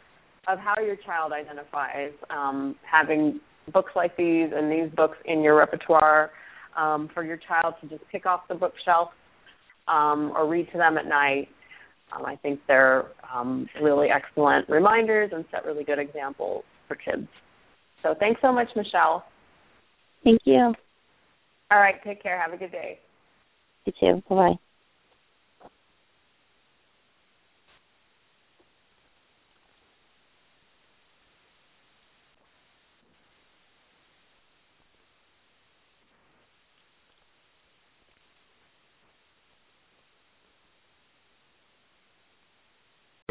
of 0.48 0.60
how 0.60 0.76
your 0.82 0.98
child 0.98 1.32
identifies, 1.32 2.12
um, 2.30 2.76
having 2.90 3.40
books 3.72 3.92
like 3.96 4.18
these 4.18 4.50
and 4.54 4.72
these 4.72 4.94
books 4.96 5.18
in 5.26 5.42
your 5.42 5.56
repertoire 5.56 6.32
um, 6.78 7.10
for 7.14 7.24
your 7.24 7.38
child 7.38 7.76
to 7.82 7.88
just 7.88 8.04
pick 8.12 8.26
off 8.26 8.42
the 8.48 8.56
bookshelf 8.56 9.10
um, 9.88 10.32
or 10.36 10.48
read 10.48 10.68
to 10.72 10.78
them 10.78 10.98
at 10.98 11.06
night. 11.06 11.48
Um, 12.16 12.26
I 12.26 12.36
think 12.38 12.60
they're 12.68 13.06
um, 13.34 13.68
really 13.82 14.08
excellent 14.10 14.70
reminders 14.70 15.32
and 15.34 15.46
set 15.52 15.66
really 15.66 15.84
good 15.84 16.00
examples 16.00 16.64
for 16.88 16.96
kids. 16.96 17.28
So 18.02 18.14
thanks 18.20 18.42
so 18.42 18.52
much, 18.52 18.68
Michelle. 18.76 19.24
Thank 20.24 20.42
you. 20.46 20.74
All 21.72 21.80
right, 21.80 21.96
take 22.06 22.22
care. 22.22 22.40
Have 22.40 22.54
a 22.54 22.58
good 22.58 22.72
day. 22.72 23.00
You 23.86 23.94
too. 24.00 24.24
Bye 24.30 24.36
bye. 24.36 24.73